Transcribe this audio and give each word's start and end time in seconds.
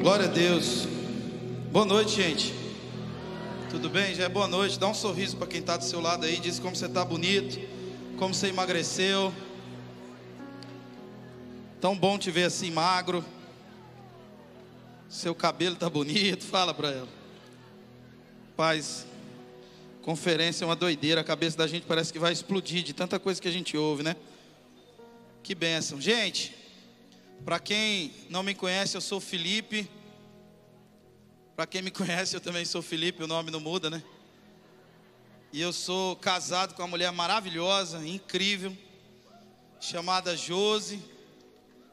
Glória 0.00 0.26
a 0.26 0.28
Deus. 0.28 0.86
Boa 1.72 1.84
noite, 1.84 2.12
gente. 2.12 2.54
Tudo 3.68 3.90
bem? 3.90 4.14
Já 4.14 4.24
é 4.24 4.28
boa 4.28 4.46
noite. 4.46 4.78
Dá 4.78 4.86
um 4.86 4.94
sorriso 4.94 5.36
para 5.36 5.48
quem 5.48 5.58
está 5.58 5.76
do 5.76 5.82
seu 5.82 6.00
lado 6.00 6.24
aí. 6.24 6.38
Diz 6.38 6.60
como 6.60 6.76
você 6.76 6.86
está 6.86 7.04
bonito, 7.04 7.58
como 8.16 8.32
você 8.32 8.46
emagreceu. 8.46 9.34
Tão 11.80 11.96
bom 11.98 12.16
te 12.16 12.30
ver 12.30 12.44
assim 12.44 12.70
magro. 12.70 13.24
Seu 15.08 15.34
cabelo 15.34 15.74
está 15.74 15.90
bonito. 15.90 16.44
Fala 16.46 16.72
para 16.72 16.92
ela. 16.92 17.08
Paz, 18.56 19.04
conferência 20.02 20.64
é 20.64 20.66
uma 20.66 20.76
doideira. 20.76 21.22
A 21.22 21.24
cabeça 21.24 21.58
da 21.58 21.66
gente 21.66 21.86
parece 21.86 22.12
que 22.12 22.20
vai 22.20 22.32
explodir 22.32 22.84
de 22.84 22.92
tanta 22.92 23.18
coisa 23.18 23.42
que 23.42 23.48
a 23.48 23.52
gente 23.52 23.76
ouve, 23.76 24.04
né? 24.04 24.14
Que 25.42 25.56
bênção. 25.56 26.00
Gente, 26.00 26.54
para 27.44 27.58
quem 27.58 28.12
não 28.28 28.42
me 28.42 28.54
conhece, 28.54 28.96
eu 28.96 29.00
sou 29.00 29.20
Felipe. 29.20 29.88
Para 31.56 31.66
quem 31.66 31.82
me 31.82 31.90
conhece, 31.92 32.36
eu 32.36 32.40
também 32.40 32.64
sou 32.64 32.82
Felipe, 32.82 33.22
o 33.22 33.26
nome 33.26 33.50
não 33.50 33.60
muda, 33.60 33.88
né? 33.88 34.02
E 35.52 35.60
eu 35.60 35.72
sou 35.72 36.14
casado 36.16 36.74
com 36.74 36.82
uma 36.82 36.88
mulher 36.88 37.10
maravilhosa, 37.10 38.06
incrível, 38.06 38.76
chamada 39.80 40.36
Josi, 40.36 41.02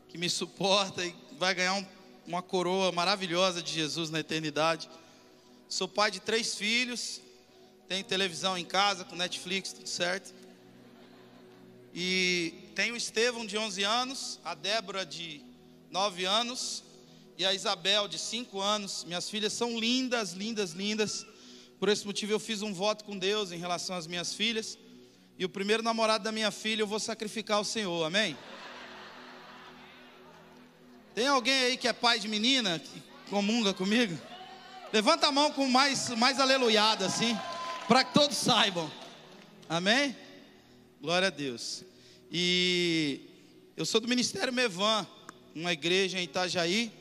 que 0.09 0.17
me 0.17 0.29
suporta 0.29 1.05
e 1.05 1.15
vai 1.39 1.55
ganhar 1.55 1.75
um, 1.75 1.85
uma 2.27 2.41
coroa 2.41 2.91
maravilhosa 2.91 3.61
de 3.61 3.71
Jesus 3.71 4.09
na 4.09 4.19
eternidade. 4.19 4.89
Sou 5.69 5.87
pai 5.87 6.11
de 6.11 6.19
três 6.19 6.55
filhos, 6.55 7.21
tenho 7.87 8.03
televisão 8.03 8.57
em 8.57 8.65
casa, 8.65 9.05
com 9.05 9.15
Netflix, 9.15 9.71
tudo 9.71 9.87
certo. 9.87 10.33
E 11.93 12.53
tenho 12.75 12.93
o 12.93 12.97
Estevão 12.97 13.45
de 13.45 13.57
11 13.57 13.83
anos, 13.83 14.39
a 14.43 14.53
Débora 14.53 15.05
de 15.05 15.44
9 15.95 16.25
anos 16.25 16.83
e 17.37 17.45
a 17.45 17.53
Isabel 17.53 18.09
de 18.09 18.19
5 18.19 18.59
anos. 18.59 19.05
Minhas 19.05 19.29
filhas 19.29 19.53
são 19.53 19.79
lindas, 19.79 20.33
lindas, 20.33 20.71
lindas. 20.71 21.25
Por 21.79 21.87
esse 21.87 22.05
motivo 22.05 22.33
eu 22.33 22.39
fiz 22.39 22.61
um 22.61 22.73
voto 22.73 23.05
com 23.05 23.17
Deus 23.17 23.53
em 23.53 23.57
relação 23.57 23.95
às 23.95 24.05
minhas 24.05 24.33
filhas. 24.33 24.77
E 25.39 25.45
o 25.45 25.47
primeiro 25.47 25.81
namorado 25.81 26.25
da 26.25 26.33
minha 26.33 26.51
filha 26.51 26.81
eu 26.81 26.87
vou 26.87 26.99
sacrificar 26.99 27.55
ao 27.55 27.63
Senhor, 27.63 28.03
amém? 28.03 28.37
Tem 31.13 31.27
alguém 31.27 31.63
aí 31.63 31.77
que 31.77 31.87
é 31.87 31.93
pai 31.93 32.19
de 32.19 32.27
menina, 32.27 32.77
que 32.77 33.01
comunga 33.29 33.73
comigo? 33.73 34.19
Levanta 34.91 35.27
a 35.27 35.31
mão 35.31 35.49
com 35.49 35.65
mais, 35.69 36.09
mais 36.09 36.41
aleluiada 36.41 37.05
assim, 37.05 37.39
para 37.87 38.03
que 38.03 38.13
todos 38.13 38.35
saibam, 38.35 38.91
amém? 39.69 40.13
Glória 41.01 41.29
a 41.29 41.31
Deus. 41.31 41.85
E 42.29 43.21
eu 43.77 43.85
sou 43.85 44.01
do 44.01 44.09
Ministério 44.09 44.51
Mevan, 44.51 45.07
uma 45.55 45.71
igreja 45.71 46.19
em 46.19 46.23
Itajaí, 46.23 46.91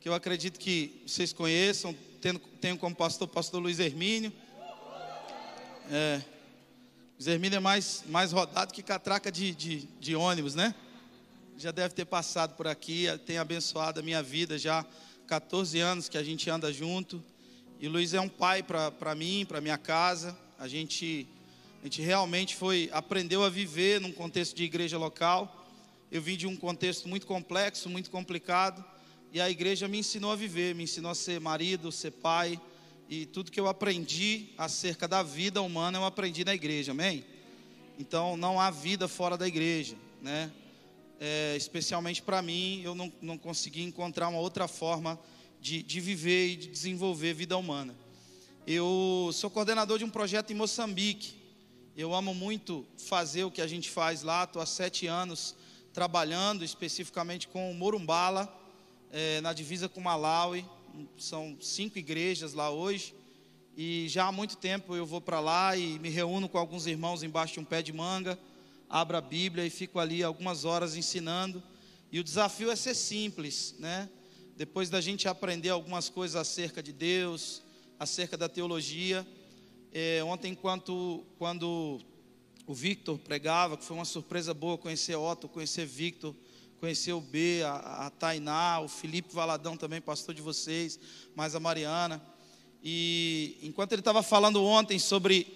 que 0.00 0.08
eu 0.08 0.14
acredito 0.14 0.58
que 0.58 1.02
vocês 1.06 1.34
conheçam. 1.34 1.94
Tenho, 2.18 2.38
tenho 2.38 2.78
como 2.78 2.96
pastor 2.96 3.28
o 3.28 3.30
pastor 3.30 3.60
Luiz 3.60 3.78
Hermínio. 3.78 4.32
É, 5.90 6.22
Luiz 7.18 7.26
Hermínio 7.26 7.58
é 7.58 7.60
mais, 7.60 8.02
mais 8.08 8.32
rodado 8.32 8.72
que 8.72 8.82
catraca 8.82 9.30
de, 9.30 9.54
de, 9.54 9.88
de 10.00 10.16
ônibus, 10.16 10.54
né? 10.54 10.74
Já 11.58 11.70
deve 11.70 11.94
ter 11.94 12.06
passado 12.06 12.56
por 12.56 12.66
aqui, 12.66 13.06
tem 13.26 13.36
abençoado 13.36 14.00
a 14.00 14.02
minha 14.02 14.22
vida 14.22 14.56
já 14.56 14.82
14 15.26 15.78
anos 15.78 16.08
que 16.08 16.16
a 16.16 16.22
gente 16.22 16.48
anda 16.48 16.72
junto. 16.72 17.22
E 17.78 17.86
Luiz 17.86 18.14
é 18.14 18.20
um 18.20 18.30
pai 18.30 18.62
para 18.62 19.14
mim, 19.14 19.44
para 19.46 19.60
minha 19.60 19.76
casa. 19.76 20.36
A 20.58 20.66
gente 20.66 21.28
a 21.82 21.84
gente 21.84 22.00
realmente 22.00 22.56
foi 22.56 22.88
aprendeu 22.92 23.44
a 23.44 23.50
viver 23.50 24.00
num 24.00 24.12
contexto 24.12 24.56
de 24.56 24.64
igreja 24.64 24.96
local. 24.96 25.59
Eu 26.10 26.20
vim 26.20 26.36
de 26.36 26.44
um 26.44 26.56
contexto 26.56 27.08
muito 27.08 27.24
complexo, 27.24 27.88
muito 27.88 28.10
complicado, 28.10 28.84
e 29.32 29.40
a 29.40 29.48
igreja 29.48 29.86
me 29.86 29.98
ensinou 29.98 30.32
a 30.32 30.36
viver, 30.36 30.74
me 30.74 30.82
ensinou 30.82 31.12
a 31.12 31.14
ser 31.14 31.40
marido, 31.40 31.92
ser 31.92 32.10
pai, 32.10 32.60
e 33.08 33.26
tudo 33.26 33.52
que 33.52 33.60
eu 33.60 33.68
aprendi 33.68 34.48
acerca 34.58 35.06
da 35.06 35.22
vida 35.22 35.62
humana 35.62 35.98
eu 35.98 36.04
aprendi 36.04 36.44
na 36.44 36.52
igreja, 36.52 36.90
amém? 36.90 37.24
Então 37.96 38.36
não 38.36 38.60
há 38.60 38.72
vida 38.72 39.06
fora 39.06 39.36
da 39.36 39.46
igreja, 39.46 39.94
né? 40.20 40.50
É, 41.20 41.54
especialmente 41.56 42.22
para 42.22 42.42
mim, 42.42 42.80
eu 42.82 42.92
não, 42.92 43.12
não 43.22 43.38
consegui 43.38 43.82
encontrar 43.82 44.28
uma 44.28 44.40
outra 44.40 44.66
forma 44.66 45.16
de, 45.60 45.80
de 45.80 46.00
viver 46.00 46.48
e 46.48 46.56
de 46.56 46.66
desenvolver 46.66 47.34
vida 47.34 47.56
humana. 47.56 47.94
Eu 48.66 49.30
sou 49.32 49.48
coordenador 49.48 49.96
de 49.96 50.04
um 50.04 50.10
projeto 50.10 50.50
em 50.50 50.56
Moçambique, 50.56 51.34
eu 51.96 52.12
amo 52.12 52.34
muito 52.34 52.84
fazer 52.96 53.44
o 53.44 53.50
que 53.50 53.60
a 53.62 53.66
gente 53.68 53.88
faz 53.88 54.22
lá. 54.22 54.42
Estou 54.42 54.60
há 54.60 54.66
sete 54.66 55.06
anos 55.06 55.54
trabalhando 55.92 56.64
especificamente 56.64 57.48
com 57.48 57.72
Morumbala, 57.74 58.48
é, 59.12 59.40
na 59.40 59.52
divisa 59.52 59.88
com 59.88 60.00
Malawi. 60.00 60.64
São 61.18 61.56
cinco 61.60 61.98
igrejas 61.98 62.54
lá 62.54 62.70
hoje. 62.70 63.14
E 63.76 64.06
já 64.08 64.26
há 64.26 64.32
muito 64.32 64.56
tempo 64.56 64.94
eu 64.94 65.06
vou 65.06 65.20
para 65.20 65.40
lá 65.40 65.76
e 65.76 65.98
me 65.98 66.08
reúno 66.08 66.48
com 66.48 66.58
alguns 66.58 66.86
irmãos 66.86 67.22
embaixo 67.22 67.54
de 67.54 67.60
um 67.60 67.64
pé 67.64 67.82
de 67.82 67.92
manga, 67.92 68.38
abro 68.88 69.16
a 69.16 69.20
Bíblia 69.20 69.64
e 69.64 69.70
fico 69.70 69.98
ali 69.98 70.22
algumas 70.22 70.64
horas 70.64 70.96
ensinando. 70.96 71.62
E 72.12 72.18
o 72.18 72.24
desafio 72.24 72.70
é 72.70 72.76
ser 72.76 72.94
simples, 72.94 73.74
né? 73.78 74.08
Depois 74.56 74.90
da 74.90 75.00
gente 75.00 75.28
aprender 75.28 75.70
algumas 75.70 76.08
coisas 76.08 76.36
acerca 76.36 76.82
de 76.82 76.92
Deus, 76.92 77.62
acerca 77.98 78.36
da 78.36 78.48
teologia, 78.48 79.26
é, 79.92 80.22
ontem, 80.24 80.52
enquanto, 80.52 81.24
quando 81.38 82.00
o 82.70 82.74
Victor 82.74 83.18
pregava, 83.18 83.76
que 83.76 83.84
foi 83.84 83.96
uma 83.96 84.04
surpresa 84.04 84.54
boa 84.54 84.78
conhecer 84.78 85.16
Otto, 85.16 85.48
conhecer 85.48 85.84
Victor, 85.84 86.32
conhecer 86.78 87.12
o 87.12 87.20
B, 87.20 87.64
a, 87.64 88.06
a 88.06 88.10
Tainá, 88.10 88.78
o 88.78 88.86
Felipe 88.86 89.34
Valadão 89.34 89.76
também, 89.76 90.00
pastor 90.00 90.36
de 90.36 90.40
vocês, 90.40 90.96
mais 91.34 91.56
a 91.56 91.58
Mariana. 91.58 92.22
E 92.80 93.58
enquanto 93.60 93.90
ele 93.90 94.02
estava 94.02 94.22
falando 94.22 94.62
ontem 94.62 95.00
sobre 95.00 95.48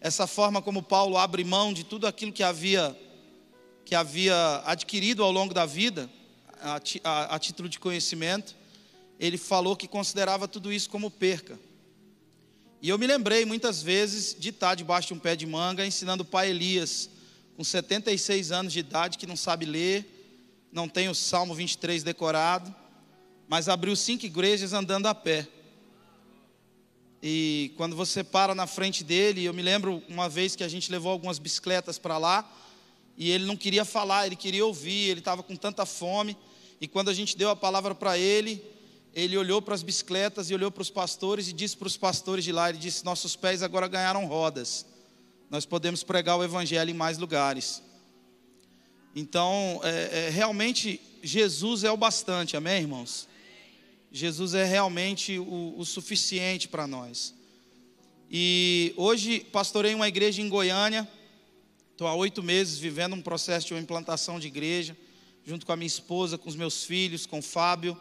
essa 0.00 0.28
forma 0.28 0.62
como 0.62 0.80
Paulo 0.80 1.18
abre 1.18 1.42
mão 1.42 1.72
de 1.72 1.82
tudo 1.82 2.06
aquilo 2.06 2.32
que 2.32 2.44
havia, 2.44 2.96
que 3.84 3.96
havia 3.96 4.62
adquirido 4.64 5.24
ao 5.24 5.32
longo 5.32 5.52
da 5.52 5.66
vida, 5.66 6.08
a, 6.60 6.80
a, 7.02 7.34
a 7.34 7.38
título 7.40 7.68
de 7.68 7.80
conhecimento, 7.80 8.54
ele 9.18 9.36
falou 9.36 9.74
que 9.74 9.88
considerava 9.88 10.46
tudo 10.46 10.72
isso 10.72 10.88
como 10.88 11.10
perca. 11.10 11.58
E 12.82 12.88
eu 12.88 12.96
me 12.96 13.06
lembrei 13.06 13.44
muitas 13.44 13.82
vezes 13.82 14.34
de 14.38 14.48
estar 14.48 14.74
debaixo 14.74 15.08
de 15.08 15.14
um 15.14 15.18
pé 15.18 15.36
de 15.36 15.44
manga 15.44 15.86
ensinando 15.86 16.22
o 16.22 16.26
pai 16.26 16.48
Elias, 16.48 17.10
com 17.54 17.62
76 17.62 18.52
anos 18.52 18.72
de 18.72 18.78
idade, 18.78 19.18
que 19.18 19.26
não 19.26 19.36
sabe 19.36 19.66
ler, 19.66 20.66
não 20.72 20.88
tem 20.88 21.06
o 21.06 21.14
Salmo 21.14 21.54
23 21.54 22.02
decorado, 22.02 22.74
mas 23.46 23.68
abriu 23.68 23.94
cinco 23.94 24.24
igrejas 24.24 24.72
andando 24.72 25.06
a 25.08 25.14
pé. 25.14 25.46
E 27.22 27.74
quando 27.76 27.94
você 27.94 28.24
para 28.24 28.54
na 28.54 28.66
frente 28.66 29.04
dele, 29.04 29.44
eu 29.44 29.52
me 29.52 29.60
lembro 29.60 30.02
uma 30.08 30.26
vez 30.26 30.56
que 30.56 30.64
a 30.64 30.68
gente 30.68 30.90
levou 30.90 31.12
algumas 31.12 31.38
bicicletas 31.38 31.98
para 31.98 32.16
lá, 32.16 32.50
e 33.14 33.30
ele 33.30 33.44
não 33.44 33.58
queria 33.58 33.84
falar, 33.84 34.24
ele 34.24 34.36
queria 34.36 34.64
ouvir, 34.64 35.10
ele 35.10 35.20
estava 35.20 35.42
com 35.42 35.54
tanta 35.54 35.84
fome, 35.84 36.34
e 36.80 36.88
quando 36.88 37.10
a 37.10 37.14
gente 37.14 37.36
deu 37.36 37.50
a 37.50 37.56
palavra 37.56 37.94
para 37.94 38.16
ele, 38.16 38.64
ele 39.14 39.36
olhou 39.36 39.60
para 39.60 39.74
as 39.74 39.82
bicicletas 39.82 40.50
e 40.50 40.54
olhou 40.54 40.70
para 40.70 40.82
os 40.82 40.90
pastores 40.90 41.48
e 41.48 41.52
disse 41.52 41.76
para 41.76 41.88
os 41.88 41.96
pastores 41.96 42.44
de 42.44 42.52
lá: 42.52 42.68
ele 42.68 42.78
disse, 42.78 43.04
nossos 43.04 43.34
pés 43.36 43.62
agora 43.62 43.88
ganharam 43.88 44.26
rodas, 44.26 44.86
nós 45.50 45.66
podemos 45.66 46.02
pregar 46.02 46.38
o 46.38 46.44
evangelho 46.44 46.90
em 46.90 46.94
mais 46.94 47.18
lugares. 47.18 47.82
Então, 49.14 49.80
é, 49.82 50.26
é, 50.26 50.30
realmente, 50.30 51.00
Jesus 51.22 51.82
é 51.82 51.90
o 51.90 51.96
bastante, 51.96 52.56
amém, 52.56 52.82
irmãos? 52.82 53.28
Jesus 54.12 54.54
é 54.54 54.64
realmente 54.64 55.38
o, 55.38 55.74
o 55.76 55.84
suficiente 55.84 56.68
para 56.68 56.86
nós. 56.86 57.34
E 58.30 58.94
hoje 58.96 59.40
pastorei 59.40 59.92
uma 59.92 60.06
igreja 60.06 60.40
em 60.40 60.48
Goiânia, 60.48 61.08
estou 61.90 62.06
há 62.06 62.14
oito 62.14 62.40
meses 62.44 62.78
vivendo 62.78 63.14
um 63.14 63.20
processo 63.20 63.66
de 63.66 63.74
uma 63.74 63.80
implantação 63.80 64.38
de 64.38 64.46
igreja, 64.46 64.96
junto 65.44 65.66
com 65.66 65.72
a 65.72 65.76
minha 65.76 65.88
esposa, 65.88 66.38
com 66.38 66.48
os 66.48 66.54
meus 66.54 66.84
filhos, 66.84 67.26
com 67.26 67.40
o 67.40 67.42
Fábio 67.42 67.98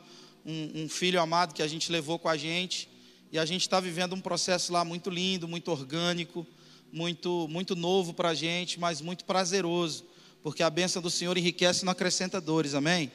um, 0.50 0.84
um 0.84 0.90
filho 0.90 1.22
amado 1.22 1.54
que 1.54 1.62
a 1.62 1.68
gente 1.68 1.92
levou 1.92 2.18
com 2.18 2.28
a 2.28 2.36
gente. 2.36 2.90
E 3.32 3.38
a 3.38 3.46
gente 3.46 3.62
está 3.62 3.80
vivendo 3.80 4.14
um 4.14 4.22
processo 4.22 4.74
lá 4.74 4.84
muito 4.84 5.10
lindo, 5.10 5.48
muito 5.48 5.70
orgânico, 5.70 6.46
muito, 6.92 7.48
muito 7.48 7.76
novo 7.76 8.14
para 8.14 8.30
a 8.30 8.34
gente, 8.34 8.80
mas 8.80 9.02
muito 9.02 9.24
prazeroso, 9.24 10.04
porque 10.42 10.64
a 10.64 10.70
bênção 10.70 11.00
do 11.00 11.12
Senhor 11.12 11.38
enriquece 11.38 11.84
e 11.84 11.86
não 11.86 11.92
acrescenta 11.92 12.42
dores, 12.42 12.74
amém? 12.74 13.12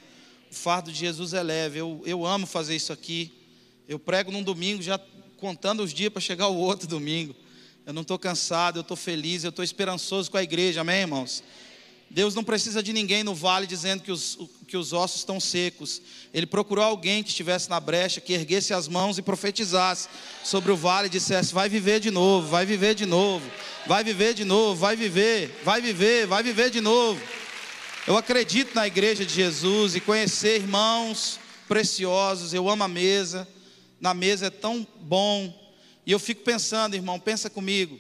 O 0.53 0.55
fardo 0.55 0.93
de 0.93 0.99
Jesus 0.99 1.35
é 1.35 1.43
leve, 1.43 1.81
eu, 1.81 2.01
eu 2.07 2.25
amo 2.25 2.47
fazer 2.47 2.77
isso 2.77 2.93
aqui. 2.93 3.33
Eu 3.89 3.99
prego 3.99 4.31
num 4.31 4.43
domingo, 4.43 4.81
já 4.81 5.01
contando 5.37 5.83
os 5.83 5.93
dias 5.93 6.13
para 6.13 6.21
chegar 6.21 6.47
o 6.47 6.57
outro 6.57 6.87
domingo. 6.89 7.35
Eu 7.85 7.93
não 7.93 8.03
estou 8.03 8.19
cansado, 8.19 8.79
eu 8.79 8.83
estou 8.83 8.97
feliz, 8.97 9.43
eu 9.43 9.51
estou 9.51 9.65
esperançoso 9.65 10.31
com 10.31 10.37
a 10.37 10.43
igreja, 10.43 10.83
amém, 10.83 11.01
irmãos? 11.01 11.43
Deus 12.15 12.33
não 12.33 12.45
precisa 12.45 12.81
de 12.81 12.93
ninguém 12.93 13.25
no 13.25 13.35
vale 13.35 13.67
dizendo 13.67 14.05
que 14.05 14.13
os, 14.13 14.39
que 14.69 14.77
os 14.77 14.93
ossos 14.93 15.19
estão 15.19 15.41
secos. 15.41 16.01
Ele 16.33 16.47
procurou 16.47 16.85
alguém 16.85 17.25
que 17.25 17.31
estivesse 17.31 17.69
na 17.69 17.81
brecha, 17.81 18.21
que 18.21 18.33
erguesse 18.33 18.73
as 18.73 18.87
mãos 18.87 19.19
e 19.19 19.23
profetizasse 19.23 20.09
sobre 20.45 20.71
o 20.71 20.77
vale 20.77 21.09
e 21.09 21.11
dissesse: 21.11 21.53
Vai 21.53 21.69
viver 21.69 21.99
de 21.99 22.13
novo, 22.13 22.47
vai 22.47 22.65
viver 22.65 22.95
de 22.95 23.05
novo, 23.05 23.45
vai 23.85 24.05
viver 24.05 24.33
de 24.33 24.45
novo, 24.45 24.77
vai 24.77 24.95
viver, 24.95 25.61
vai 25.65 25.81
viver, 25.81 26.25
vai 26.29 26.41
viver 26.41 26.71
de 26.71 26.81
novo. 26.81 27.21
Eu 28.07 28.17
acredito 28.17 28.77
na 28.77 28.87
igreja 28.87 29.27
de 29.27 29.35
Jesus 29.35 29.97
e 29.97 30.01
conhecer 30.01 30.61
irmãos 30.61 31.41
preciosos. 31.67 32.55
Eu 32.55 32.69
amo 32.69 32.85
a 32.85 32.89
mesa. 32.89 33.49
Na 34.01 34.15
mesa 34.15 34.47
é 34.47 34.51
tão 34.51 34.87
bom. 35.01 35.53
E 36.07 36.13
eu 36.13 36.21
fico 36.21 36.45
pensando, 36.45 36.95
irmão, 36.95 37.19
pensa 37.19 37.51
comigo. 37.51 37.99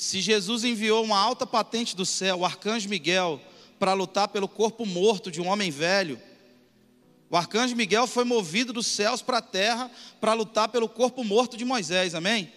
Se 0.00 0.22
Jesus 0.22 0.64
enviou 0.64 1.04
uma 1.04 1.18
alta 1.18 1.46
patente 1.46 1.94
do 1.94 2.06
céu, 2.06 2.38
o 2.38 2.46
arcanjo 2.46 2.88
Miguel, 2.88 3.38
para 3.78 3.92
lutar 3.92 4.28
pelo 4.28 4.48
corpo 4.48 4.86
morto 4.86 5.30
de 5.30 5.42
um 5.42 5.46
homem 5.46 5.70
velho, 5.70 6.18
o 7.28 7.36
arcanjo 7.36 7.76
Miguel 7.76 8.06
foi 8.06 8.24
movido 8.24 8.72
dos 8.72 8.86
céus 8.86 9.20
para 9.20 9.36
a 9.36 9.42
terra 9.42 9.90
para 10.18 10.32
lutar 10.32 10.70
pelo 10.70 10.88
corpo 10.88 11.22
morto 11.22 11.54
de 11.54 11.66
Moisés, 11.66 12.14
amém? 12.14 12.50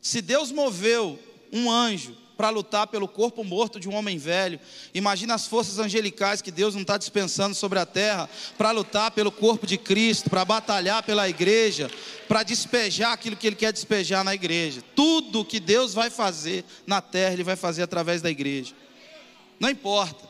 Se 0.00 0.20
Deus 0.20 0.50
moveu 0.50 1.16
um 1.52 1.70
anjo 1.70 2.16
para 2.36 2.50
lutar 2.50 2.86
pelo 2.86 3.06
corpo 3.06 3.44
morto 3.44 3.78
de 3.78 3.88
um 3.88 3.94
homem 3.94 4.18
velho, 4.18 4.58
imagina 4.92 5.34
as 5.34 5.46
forças 5.46 5.78
angelicais 5.78 6.42
que 6.42 6.50
Deus 6.50 6.74
não 6.74 6.82
está 6.82 6.96
dispensando 6.96 7.54
sobre 7.54 7.78
a 7.78 7.86
terra 7.86 8.28
para 8.58 8.70
lutar 8.70 9.10
pelo 9.10 9.30
corpo 9.30 9.66
de 9.66 9.78
Cristo, 9.78 10.28
para 10.28 10.44
batalhar 10.44 11.02
pela 11.02 11.28
igreja, 11.28 11.90
para 12.26 12.42
despejar 12.42 13.12
aquilo 13.12 13.36
que 13.36 13.46
Ele 13.46 13.56
quer 13.56 13.72
despejar 13.72 14.24
na 14.24 14.34
igreja. 14.34 14.82
Tudo 14.94 15.44
que 15.44 15.60
Deus 15.60 15.94
vai 15.94 16.10
fazer 16.10 16.64
na 16.86 17.00
terra, 17.00 17.34
Ele 17.34 17.44
vai 17.44 17.56
fazer 17.56 17.82
através 17.82 18.20
da 18.20 18.30
igreja. 18.30 18.74
Não 19.60 19.70
importa. 19.70 20.28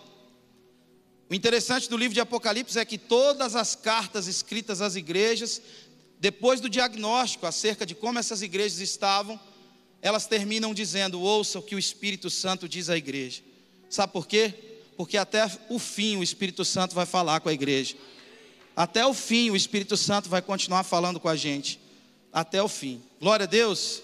O 1.31 1.35
interessante 1.35 1.89
do 1.89 1.97
livro 1.97 2.15
de 2.15 2.21
Apocalipse 2.21 2.79
é 2.79 2.85
que 2.85 2.99
todas 2.99 3.57
as 3.57 3.75
cartas 3.75 4.27
escritas 4.27 4.81
às 4.81 4.95
igrejas, 4.95 5.61
depois 6.21 6.61
do 6.61 6.69
diagnóstico 6.69 7.47
acerca 7.47 7.87
de 7.87 7.95
como 7.95 8.19
essas 8.19 8.43
igrejas 8.43 8.79
estavam, 8.79 9.41
elas 10.05 10.27
terminam 10.27 10.75
dizendo: 10.75 11.19
ouça 11.19 11.59
o 11.59 11.63
que 11.63 11.75
o 11.75 11.79
Espírito 11.79 12.29
Santo 12.29 12.69
diz 12.69 12.91
à 12.91 12.97
igreja. 12.97 13.41
Sabe 13.89 14.13
por 14.13 14.27
quê? 14.27 14.53
Porque 14.99 15.17
até 15.17 15.51
o 15.71 15.79
fim 15.79 16.19
o 16.19 16.23
Espírito 16.23 16.63
Santo 16.63 16.95
vai 16.95 17.07
falar 17.07 17.41
com 17.41 17.49
a 17.49 17.53
igreja. 17.55 17.97
Até 18.77 19.07
o 19.07 19.15
fim 19.15 19.49
o 19.49 19.57
Espírito 19.57 19.97
Santo 19.97 20.29
vai 20.29 20.43
continuar 20.43 20.85
falando 20.85 21.19
com 21.19 21.29
a 21.29 21.35
gente. 21.35 21.81
Até 22.31 22.63
o 22.63 22.69
fim. 22.69 23.03
Glória 23.19 23.45
a 23.45 23.47
Deus. 23.47 24.03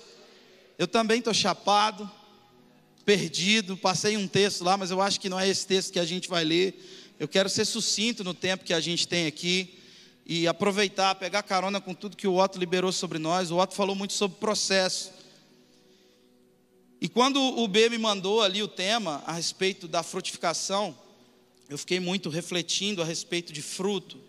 Eu 0.78 0.88
também 0.88 1.18
estou 1.18 1.34
chapado, 1.34 2.10
perdido. 3.04 3.76
Passei 3.76 4.16
um 4.16 4.26
texto 4.26 4.64
lá, 4.64 4.78
mas 4.78 4.90
eu 4.90 5.02
acho 5.02 5.20
que 5.20 5.28
não 5.28 5.38
é 5.38 5.46
esse 5.46 5.66
texto 5.66 5.92
que 5.92 5.98
a 5.98 6.04
gente 6.06 6.30
vai 6.30 6.44
ler. 6.44 7.14
Eu 7.18 7.28
quero 7.28 7.50
ser 7.50 7.66
sucinto 7.66 8.24
no 8.24 8.32
tempo 8.32 8.64
que 8.64 8.72
a 8.72 8.80
gente 8.80 9.06
tem 9.06 9.26
aqui 9.26 9.78
e 10.24 10.48
aproveitar, 10.48 11.14
pegar 11.16 11.42
carona 11.42 11.78
com 11.78 11.92
tudo 11.92 12.16
que 12.16 12.26
o 12.26 12.36
Otto 12.36 12.58
liberou 12.58 12.90
sobre 12.90 13.18
nós. 13.18 13.50
O 13.50 13.58
Otto 13.58 13.74
falou 13.74 13.94
muito 13.94 14.14
sobre 14.14 14.38
processo. 14.38 15.19
E 17.00 17.08
quando 17.08 17.40
o 17.40 17.66
B 17.66 17.88
me 17.88 17.96
mandou 17.96 18.42
ali 18.42 18.62
o 18.62 18.68
tema 18.68 19.22
a 19.26 19.32
respeito 19.32 19.88
da 19.88 20.02
frutificação, 20.02 20.96
eu 21.68 21.78
fiquei 21.78 21.98
muito 21.98 22.28
refletindo 22.28 23.00
a 23.00 23.04
respeito 23.04 23.52
de 23.52 23.62
fruto. 23.62 24.20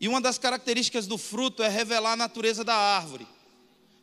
E 0.00 0.06
uma 0.06 0.20
das 0.20 0.38
características 0.38 1.06
do 1.06 1.16
fruto 1.16 1.62
é 1.62 1.68
revelar 1.68 2.12
a 2.12 2.16
natureza 2.16 2.62
da 2.62 2.74
árvore. 2.74 3.26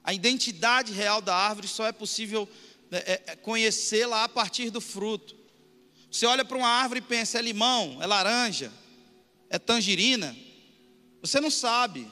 A 0.03 0.13
identidade 0.13 0.91
real 0.93 1.21
da 1.21 1.35
árvore 1.35 1.67
só 1.67 1.85
é 1.85 1.91
possível 1.91 2.49
é, 2.91 3.21
é, 3.27 3.35
conhecê-la 3.35 4.23
a 4.23 4.29
partir 4.29 4.69
do 4.69 4.81
fruto. 4.81 5.35
Você 6.11 6.25
olha 6.25 6.45
para 6.45 6.57
uma 6.57 6.67
árvore 6.67 6.99
e 6.99 7.03
pensa: 7.03 7.37
é 7.37 7.41
limão, 7.41 8.01
é 8.01 8.07
laranja, 8.07 8.71
é 9.49 9.59
tangerina. 9.59 10.35
Você 11.21 11.39
não 11.39 11.51
sabe. 11.51 12.07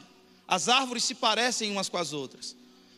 As 0.47 0.69
árvores 0.69 1.03
se 1.03 1.15
parecem 1.15 1.71
umas 1.71 1.87
com 1.89 1.97
as 1.97 2.13
outras. 2.13 2.55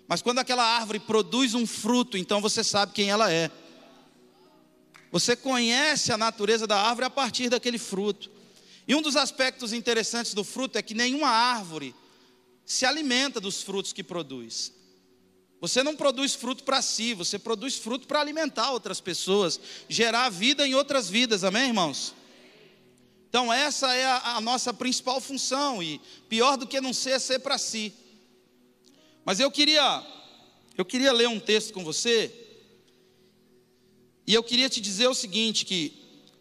Mas 0.08 0.22
quando 0.22 0.40
aquela 0.40 0.64
árvore 0.64 1.00
produz 1.00 1.54
um 1.54 1.66
fruto, 1.66 2.18
então 2.18 2.40
você 2.42 2.64
sabe 2.64 2.94
quem 2.94 3.10
ela 3.10 3.32
é. 3.32 3.50
Você 5.12 5.36
conhece 5.36 6.12
a 6.12 6.18
natureza 6.18 6.68
da 6.68 6.80
árvore 6.80 7.06
a 7.06 7.10
partir 7.10 7.50
daquele 7.50 7.78
fruto. 7.78 8.30
E 8.88 8.94
um 8.94 9.02
dos 9.02 9.16
aspectos 9.16 9.74
interessantes 9.74 10.34
do 10.34 10.44
fruto 10.44 10.78
é 10.78 10.82
que 10.82 10.94
nenhuma 10.94 11.30
árvore 11.30 11.96
se 12.66 12.86
alimenta 12.86 13.40
dos 13.40 13.64
frutos 13.64 13.94
que 13.94 14.04
produz. 14.04 14.74
Você 15.62 15.82
não 15.82 15.96
produz 15.96 16.36
fruto 16.36 16.64
para 16.64 16.82
si, 16.82 17.14
você 17.14 17.40
produz 17.40 17.76
fruto 17.78 18.08
para 18.08 18.20
alimentar 18.20 18.72
outras 18.72 19.00
pessoas, 19.02 19.60
gerar 19.90 20.30
vida 20.30 20.68
em 20.68 20.76
outras 20.76 21.10
vidas, 21.10 21.44
amém, 21.44 21.68
irmãos? 21.68 22.14
Então, 23.30 23.52
essa 23.52 23.94
é 23.94 24.06
a, 24.06 24.36
a 24.36 24.42
nossa 24.42 24.74
principal 24.74 25.20
função, 25.20 25.82
e 25.82 26.00
pior 26.30 26.56
do 26.58 26.68
que 26.68 26.80
não 26.80 26.94
ser, 26.94 27.12
é 27.12 27.20
ser 27.20 27.40
para 27.40 27.58
si. 27.58 27.94
Mas 29.26 29.40
eu 29.40 29.50
queria, 29.50 30.06
eu 30.78 30.86
queria 30.86 31.12
ler 31.12 31.28
um 31.28 31.40
texto 31.40 31.74
com 31.74 31.84
você, 31.84 32.32
e 34.28 34.34
eu 34.36 34.44
queria 34.44 34.70
te 34.70 34.80
dizer 34.80 35.08
o 35.08 35.16
seguinte: 35.16 35.66
que 35.66 35.92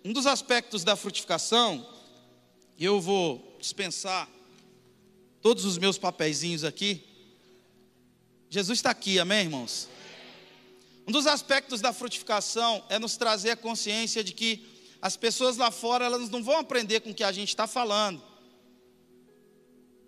um 0.04 0.12
dos 0.12 0.26
aspectos 0.26 0.84
da 0.84 0.94
frutificação, 0.94 1.88
e 2.76 2.84
eu 2.84 3.00
vou 3.00 3.56
dispensar 3.58 4.28
todos 5.40 5.64
os 5.64 5.78
meus 5.78 5.96
papeizinhos 5.96 6.62
aqui, 6.62 7.02
Jesus 8.50 8.78
está 8.78 8.90
aqui, 8.90 9.18
amém, 9.18 9.44
irmãos? 9.44 9.88
Um 11.06 11.12
dos 11.12 11.26
aspectos 11.26 11.80
da 11.80 11.92
frutificação 11.92 12.84
é 12.90 12.98
nos 12.98 13.16
trazer 13.16 13.50
a 13.50 13.56
consciência 13.56 14.22
de 14.22 14.32
que 14.32 14.64
as 15.00 15.16
pessoas 15.16 15.56
lá 15.56 15.70
fora 15.70 16.04
elas 16.04 16.28
não 16.28 16.42
vão 16.42 16.58
aprender 16.58 17.00
com 17.00 17.10
o 17.10 17.14
que 17.14 17.24
a 17.24 17.32
gente 17.32 17.48
está 17.48 17.66
falando, 17.66 18.22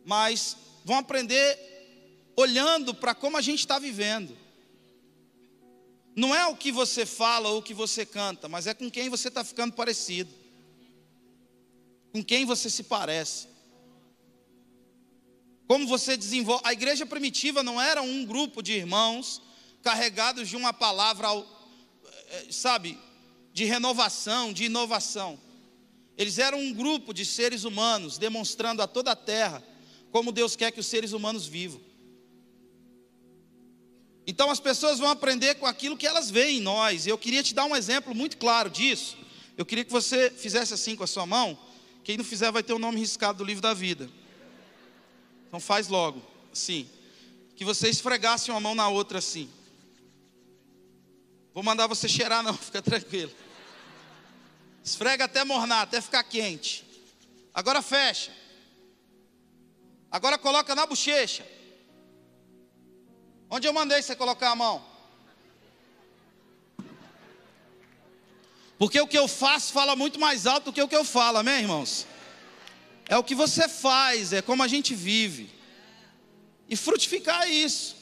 mas 0.04 0.56
vão 0.84 0.98
aprender 0.98 1.75
olhando 2.36 2.94
para 2.94 3.14
como 3.14 3.36
a 3.36 3.40
gente 3.40 3.60
está 3.60 3.78
vivendo. 3.78 4.36
Não 6.14 6.34
é 6.34 6.46
o 6.46 6.56
que 6.56 6.70
você 6.70 7.04
fala 7.04 7.48
ou 7.48 7.58
o 7.58 7.62
que 7.62 7.74
você 7.74 8.06
canta, 8.06 8.48
mas 8.48 8.66
é 8.66 8.74
com 8.74 8.90
quem 8.90 9.08
você 9.08 9.28
está 9.28 9.42
ficando 9.42 9.72
parecido, 9.72 10.32
com 12.12 12.22
quem 12.22 12.44
você 12.44 12.70
se 12.70 12.84
parece. 12.84 13.48
Como 15.66 15.86
você 15.86 16.16
desenvolve. 16.16 16.62
A 16.64 16.72
igreja 16.72 17.04
primitiva 17.04 17.62
não 17.62 17.80
era 17.80 18.00
um 18.00 18.24
grupo 18.24 18.62
de 18.62 18.72
irmãos 18.72 19.42
carregados 19.82 20.48
de 20.48 20.56
uma 20.56 20.72
palavra, 20.72 21.28
eh, 22.28 22.46
sabe, 22.50 22.98
de 23.52 23.64
renovação, 23.64 24.52
de 24.52 24.64
inovação. 24.64 25.38
Eles 26.16 26.38
eram 26.38 26.58
um 26.58 26.72
grupo 26.72 27.12
de 27.12 27.24
seres 27.24 27.64
humanos 27.64 28.16
demonstrando 28.16 28.80
a 28.80 28.86
toda 28.86 29.12
a 29.12 29.16
terra 29.16 29.62
como 30.10 30.32
Deus 30.32 30.56
quer 30.56 30.70
que 30.70 30.80
os 30.80 30.86
seres 30.86 31.12
humanos 31.12 31.46
vivam. 31.46 31.80
Então 34.26 34.50
as 34.50 34.58
pessoas 34.58 34.98
vão 34.98 35.08
aprender 35.08 35.54
com 35.54 35.66
aquilo 35.66 35.96
que 35.96 36.06
elas 36.06 36.30
veem 36.30 36.58
em 36.58 36.60
nós. 36.60 37.06
Eu 37.06 37.16
queria 37.16 37.42
te 37.42 37.54
dar 37.54 37.64
um 37.64 37.76
exemplo 37.76 38.14
muito 38.14 38.36
claro 38.36 38.68
disso. 38.68 39.16
Eu 39.56 39.64
queria 39.64 39.84
que 39.84 39.92
você 39.92 40.30
fizesse 40.30 40.74
assim 40.74 40.96
com 40.96 41.04
a 41.04 41.06
sua 41.06 41.24
mão. 41.24 41.56
Quem 42.02 42.16
não 42.16 42.24
fizer 42.24 42.50
vai 42.50 42.62
ter 42.62 42.72
o 42.72 42.78
nome 42.78 42.98
riscado 42.98 43.38
do 43.38 43.44
livro 43.44 43.62
da 43.62 43.72
vida. 43.72 44.10
Então 45.46 45.60
faz 45.60 45.86
logo, 45.88 46.22
assim. 46.52 46.88
Que 47.54 47.64
você 47.64 47.88
esfregasse 47.88 48.50
uma 48.50 48.60
mão 48.60 48.74
na 48.74 48.88
outra 48.88 49.18
assim. 49.18 49.48
Vou 51.54 51.62
mandar 51.62 51.86
você 51.86 52.08
cheirar 52.08 52.42
não, 52.42 52.52
fica 52.58 52.82
tranquilo. 52.82 53.32
Esfrega 54.84 55.24
até 55.24 55.44
mornar, 55.44 55.82
até 55.82 56.00
ficar 56.00 56.22
quente. 56.24 56.84
Agora 57.54 57.80
fecha. 57.80 58.32
Agora 60.10 60.36
coloca 60.36 60.74
na 60.74 60.84
bochecha. 60.84 61.46
Onde 63.48 63.66
eu 63.66 63.72
mandei 63.72 64.02
você 64.02 64.16
colocar 64.16 64.50
a 64.50 64.56
mão? 64.56 64.84
Porque 68.78 69.00
o 69.00 69.06
que 69.06 69.16
eu 69.16 69.26
faço 69.26 69.72
fala 69.72 69.96
muito 69.96 70.20
mais 70.20 70.46
alto 70.46 70.66
do 70.66 70.72
que 70.72 70.82
o 70.82 70.88
que 70.88 70.96
eu 70.96 71.04
falo, 71.04 71.38
amém, 71.38 71.60
irmãos? 71.60 72.06
É 73.08 73.16
o 73.16 73.24
que 73.24 73.34
você 73.34 73.68
faz, 73.68 74.32
é 74.32 74.42
como 74.42 74.62
a 74.62 74.68
gente 74.68 74.94
vive. 74.94 75.48
E 76.68 76.76
frutificar 76.76 77.44
é 77.44 77.50
isso. 77.50 77.96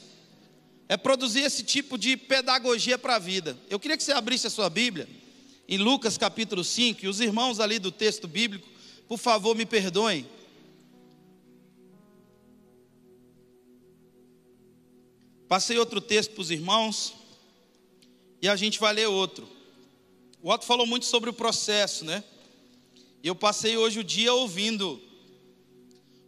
É 0.89 0.97
produzir 0.97 1.41
esse 1.41 1.63
tipo 1.63 1.97
de 1.97 2.17
pedagogia 2.17 2.99
para 2.99 3.17
a 3.17 3.19
vida. 3.19 3.57
Eu 3.71 3.79
queria 3.79 3.97
que 3.97 4.03
você 4.03 4.13
abrisse 4.13 4.47
a 4.47 4.51
sua 4.51 4.69
Bíblia 4.69 5.09
em 5.69 5.79
Lucas 5.79 6.19
capítulo 6.19 6.63
5, 6.63 7.05
e 7.05 7.09
os 7.09 7.21
irmãos 7.21 7.59
ali 7.61 7.79
do 7.79 7.91
texto 7.91 8.29
bíblico, 8.29 8.69
por 9.09 9.19
favor, 9.19 9.55
me 9.57 9.65
perdoem. 9.65 10.29
Passei 15.49 15.79
outro 15.79 16.01
texto 16.01 16.33
para 16.33 16.43
os 16.43 16.51
irmãos 16.51 17.15
e 18.41 18.49
a 18.49 18.57
gente 18.57 18.79
vai 18.79 18.93
ler 18.93 19.07
outro. 19.07 19.49
O 20.43 20.51
Otto 20.51 20.65
falou 20.65 20.87
muito 20.87 21.07
sobre 21.07 21.31
o 21.31 21.33
processo, 21.33 22.05
né? 22.05 22.23
Eu 23.23 23.35
passei 23.35 23.77
hoje 23.77 24.01
o 24.01 24.05
dia 24.05 24.33
ouvindo 24.33 25.01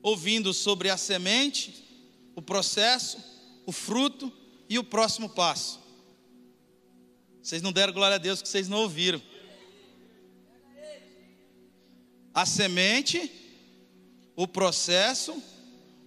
ouvindo 0.07 0.55
sobre 0.55 0.89
a 0.89 0.97
semente, 0.97 1.85
o 2.37 2.41
processo, 2.41 3.19
o 3.67 3.73
fruto 3.73 4.33
e 4.69 4.79
o 4.79 4.85
próximo 4.85 5.29
passo. 5.29 5.81
Vocês 7.43 7.61
não 7.61 7.73
deram 7.73 7.93
glória 7.93 8.15
a 8.15 8.19
Deus 8.19 8.41
que 8.41 8.49
vocês 8.49 8.69
não 8.69 8.79
ouviram. 8.83 9.21
A 12.33 12.47
semente, 12.47 13.33
o 14.37 14.47
processo, 14.47 15.43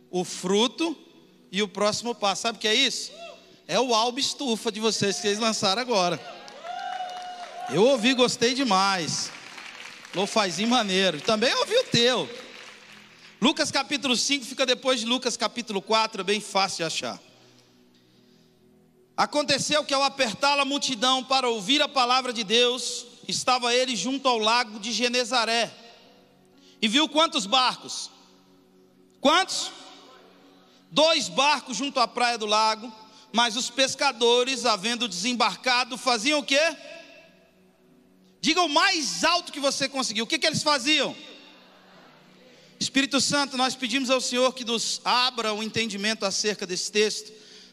o 0.10 0.24
fruto 0.24 0.98
e 1.52 1.62
o 1.62 1.68
próximo 1.68 2.14
passo. 2.14 2.44
Sabe 2.44 2.58
o 2.58 2.62
que 2.62 2.68
é 2.68 2.74
isso? 2.74 3.12
É 3.68 3.80
o 3.80 3.94
álbum 3.94 4.20
estufa 4.20 4.72
de 4.72 4.80
vocês 4.80 5.16
que 5.18 5.22
vocês 5.22 5.40
lançaram 5.40 5.82
agora. 5.82 6.20
Eu 7.72 7.84
ouvi, 7.84 8.14
gostei 8.14 8.54
demais. 8.54 9.32
Lofazinho 10.16 10.70
maneiro. 10.70 11.22
Também 11.22 11.54
ouvi 11.54 11.76
o 11.76 11.84
teu. 11.84 12.30
Lucas 13.42 13.72
capítulo 13.72 14.16
5 14.16 14.46
fica 14.46 14.66
depois 14.66 15.00
de 15.00 15.06
Lucas 15.06 15.38
capítulo 15.38 15.82
4, 15.82 16.22
é 16.22 16.24
bem 16.24 16.42
fácil 16.42 16.78
de 16.78 16.84
achar. 16.84 17.20
Aconteceu 19.16 19.84
que 19.84 19.94
ao 19.94 20.04
apertá-la 20.04 20.64
a 20.64 20.66
multidão 20.66 21.24
para 21.24 21.48
ouvir 21.48 21.82
a 21.82 21.88
palavra 21.88 22.34
de 22.34 22.44
Deus, 22.44 23.06
estava 23.28 23.74
ele 23.74 23.96
junto 23.96 24.28
ao 24.28 24.38
lago 24.38 24.80
de 24.80 24.92
Genezaré. 24.92 25.72
E 26.82 26.88
viu 26.88 27.08
quantos 27.08 27.46
barcos? 27.46 28.10
Quantos? 29.22 29.72
Dois 30.92 31.30
barcos 31.30 31.78
junto 31.78 32.00
à 32.00 32.08
praia 32.08 32.38
do 32.38 32.46
lago, 32.46 32.92
mas 33.32 33.56
os 33.56 33.70
pescadores, 33.70 34.66
havendo 34.66 35.08
desembarcado, 35.08 35.98
faziam 35.98 36.40
o 36.40 36.44
quê? 36.44 36.60
Diga 38.42 38.62
o 38.62 38.70
mais 38.70 39.24
alto 39.24 39.52
que 39.52 39.60
você 39.60 39.88
conseguiu. 39.88 40.24
O 40.24 40.28
que, 40.28 40.40
que 40.40 40.48
eles 40.48 40.64
faziam? 40.64 41.16
Espírito 42.80 43.20
Santo, 43.20 43.58
nós 43.58 43.76
pedimos 43.76 44.10
ao 44.10 44.22
Senhor 44.22 44.54
que 44.54 44.64
nos 44.64 45.02
abra 45.04 45.54
o 45.54 45.62
entendimento 45.62 46.26
acerca 46.26 46.66
desse 46.66 46.92
texto. 46.92 47.32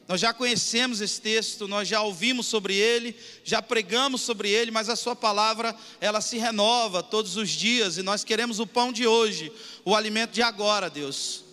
Nós 0.09 0.21
já 0.21 0.33
conhecemos 0.33 1.01
esse 1.01 1.21
texto, 1.21 1.67
nós 1.67 1.89
já 1.89 2.01
ouvimos 2.03 2.47
sobre 2.47 2.75
ele, 2.75 3.17
já 3.43 3.63
pregamos 3.63 4.21
sobre 4.21 4.51
ele, 4.51 4.71
mas 4.71 4.89
a 4.89 4.95
sua 4.95 5.17
palavra, 5.17 5.75
ela 6.01 6.21
se 6.21 6.39
renova 6.39 7.03
todos 7.03 7.37
os 7.37 7.51
dias 7.51 7.99
e 7.99 8.03
nós 8.03 8.23
queremos 8.23 8.61
o 8.61 8.67
pão 8.67 8.93
de 8.93 9.07
hoje, 9.07 9.51
o 9.85 9.97
alimento 9.97 10.33
de 10.33 10.43
agora, 10.43 10.89
Deus. 10.91 11.46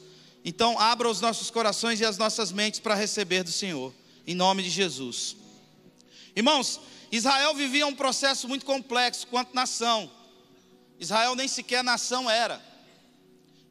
Então, 0.45 0.77
abra 0.77 1.09
os 1.09 1.21
nossos 1.21 1.49
corações 1.49 1.99
e 2.01 2.05
as 2.05 2.17
nossas 2.17 2.51
mentes 2.51 2.79
para 2.79 2.95
receber 2.95 3.43
do 3.43 3.51
Senhor, 3.51 3.93
em 4.27 4.35
nome 4.35 4.61
de 4.61 4.69
Jesus. 4.69 5.37
Irmãos, 6.35 6.79
Israel 7.11 7.53
vivia 7.53 7.87
um 7.87 7.95
processo 7.95 8.47
muito 8.47 8.65
complexo 8.65 9.27
quanto 9.27 9.55
nação. 9.55 10.11
Israel 10.99 11.35
nem 11.35 11.47
sequer 11.47 11.83
nação 11.83 12.29
era. 12.29 12.61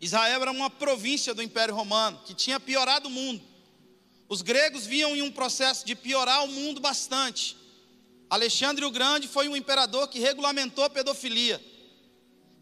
Israel 0.00 0.42
era 0.42 0.50
uma 0.50 0.70
província 0.70 1.34
do 1.34 1.42
Império 1.42 1.74
Romano 1.74 2.20
que 2.24 2.34
tinha 2.34 2.58
piorado 2.58 3.08
o 3.08 3.10
mundo. 3.10 3.42
Os 4.28 4.40
gregos 4.40 4.86
vinham 4.86 5.14
em 5.14 5.22
um 5.22 5.30
processo 5.30 5.84
de 5.84 5.94
piorar 5.94 6.44
o 6.44 6.48
mundo 6.48 6.80
bastante. 6.80 7.56
Alexandre 8.30 8.84
o 8.84 8.90
Grande 8.90 9.28
foi 9.28 9.46
um 9.46 9.54
imperador 9.54 10.08
que 10.08 10.18
regulamentou 10.18 10.84
a 10.84 10.90
pedofilia. 10.90 11.62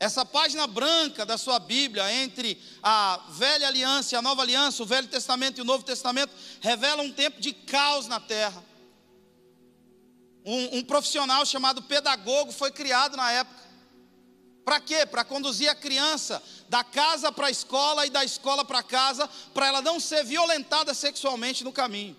Essa 0.00 0.25
página 0.25 0.66
branca 0.66 1.26
da 1.26 1.37
sua 1.37 1.59
Bíblia, 1.59 2.11
entre 2.11 2.59
a 2.83 3.21
velha 3.28 3.69
aliança 3.69 4.14
e 4.14 4.16
a 4.16 4.23
nova 4.23 4.40
aliança, 4.40 4.83
o 4.83 4.87
Velho 4.87 5.07
Testamento 5.07 5.59
e 5.59 5.61
o 5.61 5.64
Novo 5.64 5.85
Testamento, 5.85 6.35
revela 6.62 7.02
um 7.02 7.12
tempo 7.12 7.38
de 7.38 7.52
caos 7.52 8.07
na 8.09 8.19
terra. 8.19 8.64
Um, 10.42 10.78
um 10.78 10.83
profissional 10.83 11.45
chamado 11.45 11.83
pedagogo 11.83 12.50
foi 12.50 12.71
criado 12.71 13.14
na 13.14 13.30
época. 13.30 13.61
Para 14.64 14.80
quê? 14.80 15.04
Para 15.04 15.23
conduzir 15.23 15.69
a 15.69 15.75
criança 15.75 16.42
da 16.71 16.83
casa 16.83 17.30
para 17.30 17.49
a 17.49 17.50
escola 17.50 18.07
e 18.07 18.11
da 18.11 18.25
escola 18.25 18.64
para 18.64 18.83
casa, 18.83 19.28
para 19.52 19.66
ela 19.66 19.83
não 19.83 20.00
ser 20.00 20.25
violentada 20.25 20.95
sexualmente 20.95 21.62
no 21.62 21.73
caminho. 21.73 22.16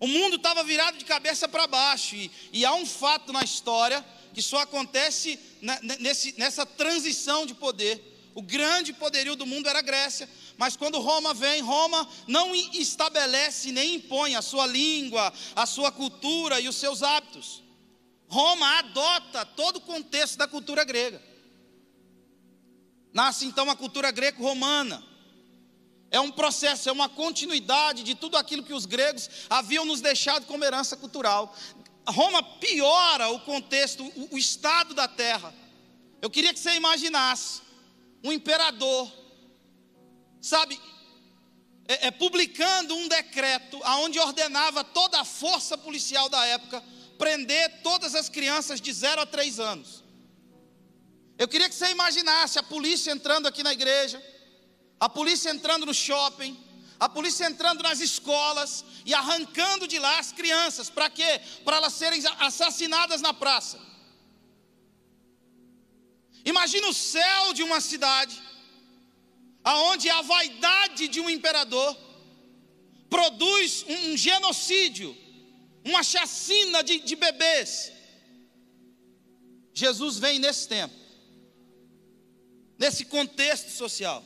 O 0.00 0.08
mundo 0.08 0.34
estava 0.34 0.64
virado 0.64 0.98
de 0.98 1.04
cabeça 1.04 1.48
para 1.48 1.68
baixo, 1.68 2.16
e, 2.16 2.30
e, 2.52 2.64
há 2.64 2.74
um 2.74 2.86
fato 2.86 3.32
na 3.32 3.44
história 3.44 4.04
que 4.34 4.42
só 4.42 4.58
acontece 4.58 5.38
nessa 6.36 6.64
transição 6.66 7.46
de 7.46 7.54
poder. 7.54 8.16
O 8.34 8.42
grande 8.42 8.92
poderio 8.92 9.34
do 9.34 9.44
mundo 9.44 9.68
era 9.68 9.80
a 9.80 9.82
Grécia, 9.82 10.28
mas 10.56 10.76
quando 10.76 11.00
Roma 11.00 11.34
vem, 11.34 11.60
Roma 11.60 12.08
não 12.26 12.54
estabelece 12.54 13.72
nem 13.72 13.96
impõe 13.96 14.36
a 14.36 14.42
sua 14.42 14.66
língua, 14.66 15.32
a 15.56 15.66
sua 15.66 15.90
cultura 15.90 16.60
e 16.60 16.68
os 16.68 16.76
seus 16.76 17.02
hábitos. 17.02 17.62
Roma 18.28 18.78
adota 18.78 19.44
todo 19.44 19.78
o 19.78 19.80
contexto 19.80 20.36
da 20.36 20.46
cultura 20.46 20.84
grega. 20.84 21.20
Nasce 23.12 23.46
então 23.46 23.68
a 23.70 23.74
cultura 23.74 24.10
greco-romana. 24.10 25.02
É 26.10 26.20
um 26.20 26.30
processo, 26.30 26.88
é 26.88 26.92
uma 26.92 27.08
continuidade 27.08 28.02
de 28.02 28.14
tudo 28.14 28.36
aquilo 28.36 28.62
que 28.62 28.72
os 28.72 28.86
gregos 28.86 29.28
haviam 29.50 29.84
nos 29.84 30.00
deixado 30.00 30.46
como 30.46 30.64
herança 30.64 30.96
cultural. 30.96 31.54
Roma 32.10 32.42
piora 32.42 33.28
o 33.30 33.40
contexto, 33.40 34.04
o, 34.04 34.34
o 34.34 34.38
estado 34.38 34.94
da 34.94 35.06
terra. 35.06 35.54
Eu 36.20 36.30
queria 36.30 36.52
que 36.52 36.58
você 36.58 36.74
imaginasse 36.74 37.62
um 38.24 38.32
imperador, 38.32 39.12
sabe, 40.40 40.80
é, 41.86 42.08
é, 42.08 42.10
publicando 42.10 42.94
um 42.94 43.08
decreto 43.08 43.80
aonde 43.84 44.18
ordenava 44.18 44.82
toda 44.84 45.20
a 45.20 45.24
força 45.24 45.78
policial 45.78 46.28
da 46.28 46.44
época 46.44 46.82
prender 47.18 47.82
todas 47.82 48.14
as 48.14 48.28
crianças 48.28 48.80
de 48.80 48.92
0 48.92 49.22
a 49.22 49.26
3 49.26 49.58
anos. 49.58 50.04
Eu 51.38 51.48
queria 51.48 51.68
que 51.68 51.74
você 51.74 51.90
imaginasse 51.90 52.58
a 52.58 52.62
polícia 52.62 53.10
entrando 53.10 53.46
aqui 53.46 53.62
na 53.62 53.72
igreja, 53.72 54.22
a 54.98 55.08
polícia 55.08 55.50
entrando 55.50 55.86
no 55.86 55.94
shopping, 55.94 56.58
a 56.98 57.08
polícia 57.08 57.46
entrando 57.46 57.82
nas 57.82 58.00
escolas 58.00 58.84
e 59.04 59.14
arrancando 59.14 59.86
de 59.86 59.98
lá 59.98 60.18
as 60.18 60.32
crianças. 60.32 60.90
Para 60.90 61.08
quê? 61.08 61.40
Para 61.64 61.76
elas 61.76 61.92
serem 61.92 62.22
assassinadas 62.40 63.20
na 63.20 63.32
praça. 63.32 63.78
Imagina 66.44 66.88
o 66.88 66.94
céu 66.94 67.52
de 67.52 67.62
uma 67.62 67.80
cidade, 67.80 68.40
aonde 69.62 70.08
a 70.08 70.22
vaidade 70.22 71.08
de 71.08 71.20
um 71.20 71.28
imperador 71.28 71.96
produz 73.10 73.84
um 73.88 74.16
genocídio 74.16 75.16
uma 75.84 76.02
chacina 76.02 76.82
de, 76.82 77.00
de 77.00 77.16
bebês. 77.16 77.92
Jesus 79.72 80.18
vem 80.18 80.38
nesse 80.38 80.68
tempo, 80.68 80.94
nesse 82.78 83.04
contexto 83.04 83.70
social. 83.70 84.24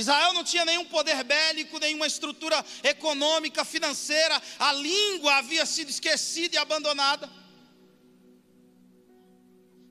Israel 0.00 0.32
não 0.32 0.44
tinha 0.44 0.64
nenhum 0.64 0.84
poder 0.84 1.22
bélico, 1.24 1.78
nenhuma 1.78 2.06
estrutura 2.06 2.64
econômica, 2.82 3.64
financeira, 3.64 4.40
a 4.58 4.72
língua 4.72 5.36
havia 5.36 5.64
sido 5.66 5.90
esquecida 5.90 6.56
e 6.56 6.58
abandonada. 6.58 7.30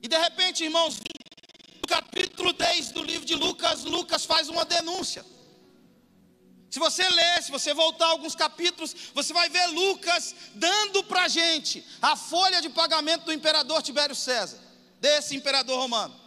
E 0.02 0.08
de 0.08 0.18
repente, 0.18 0.64
irmãos, 0.64 0.98
no 1.80 1.88
capítulo 1.88 2.52
10 2.52 2.92
do 2.92 3.02
livro 3.02 3.26
de 3.26 3.34
Lucas, 3.34 3.84
Lucas 3.84 4.24
faz 4.24 4.48
uma 4.48 4.64
denúncia. 4.64 5.24
Se 6.70 6.78
você 6.78 7.08
ler, 7.08 7.42
se 7.42 7.50
você 7.50 7.74
voltar 7.74 8.06
alguns 8.06 8.34
capítulos, 8.34 8.94
você 9.12 9.32
vai 9.32 9.48
ver 9.48 9.66
Lucas 9.66 10.34
dando 10.54 11.02
para 11.04 11.22
a 11.22 11.28
gente 11.28 11.84
a 12.00 12.14
folha 12.16 12.62
de 12.62 12.68
pagamento 12.70 13.24
do 13.24 13.32
imperador 13.32 13.82
Tibério 13.82 14.14
César, 14.14 14.58
desse 15.00 15.34
imperador 15.34 15.78
romano. 15.78 16.19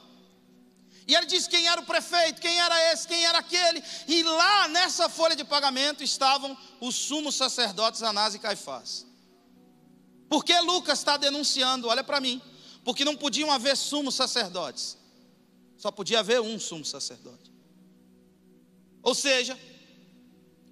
E 1.07 1.15
ele 1.15 1.25
diz 1.25 1.47
quem 1.47 1.67
era 1.67 1.81
o 1.81 1.85
prefeito, 1.85 2.41
quem 2.41 2.59
era 2.59 2.93
esse, 2.93 3.07
quem 3.07 3.25
era 3.25 3.39
aquele. 3.39 3.83
E 4.07 4.23
lá 4.23 4.67
nessa 4.69 5.09
folha 5.09 5.35
de 5.35 5.43
pagamento 5.43 6.03
estavam 6.03 6.57
os 6.79 6.95
sumos 6.95 7.35
sacerdotes 7.35 8.01
Anás 8.01 8.35
e 8.35 8.39
Caifás. 8.39 9.05
Por 10.29 10.43
que 10.45 10.57
Lucas 10.61 10.99
está 10.99 11.17
denunciando? 11.17 11.87
Olha 11.87 12.03
para 12.03 12.19
mim. 12.19 12.41
Porque 12.83 13.05
não 13.05 13.15
podiam 13.15 13.51
haver 13.51 13.77
sumos 13.77 14.15
sacerdotes. 14.15 14.97
Só 15.77 15.91
podia 15.91 16.19
haver 16.19 16.39
um 16.39 16.59
sumo 16.59 16.85
sacerdote. 16.85 17.51
Ou 19.01 19.13
seja, 19.13 19.59